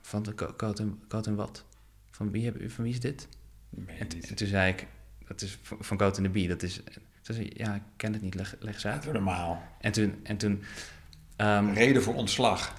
van 0.00 0.22
de 0.22 0.34
Coat 0.56 1.26
en, 1.26 1.34
Wat? 1.34 1.64
Van 2.10 2.30
wie, 2.30 2.44
heb, 2.44 2.70
van 2.70 2.84
wie 2.84 2.92
is 2.92 3.00
dit? 3.00 3.28
En, 3.86 3.98
en, 3.98 4.34
toen 4.34 4.48
zei 4.48 4.72
ik: 4.72 4.86
Dat 5.26 5.40
is 5.42 5.58
van 5.62 5.96
Coat 5.96 6.16
en 6.16 6.22
de 6.22 6.28
Bie. 6.28 6.48
Dat 6.48 6.62
is. 6.62 6.80
Toen 7.24 7.34
zei, 7.34 7.50
ja, 7.54 7.74
ik 7.74 7.82
ken 7.96 8.12
het 8.12 8.22
niet, 8.22 8.34
leg, 8.34 8.54
leg 8.58 8.74
eens 8.74 8.86
uit. 8.86 9.12
Normaal. 9.12 9.62
En 9.80 9.92
toen. 9.92 10.20
En 10.22 10.36
toen 10.36 10.62
um, 11.36 11.72
Reden 11.72 12.02
voor 12.02 12.14
ontslag. 12.14 12.74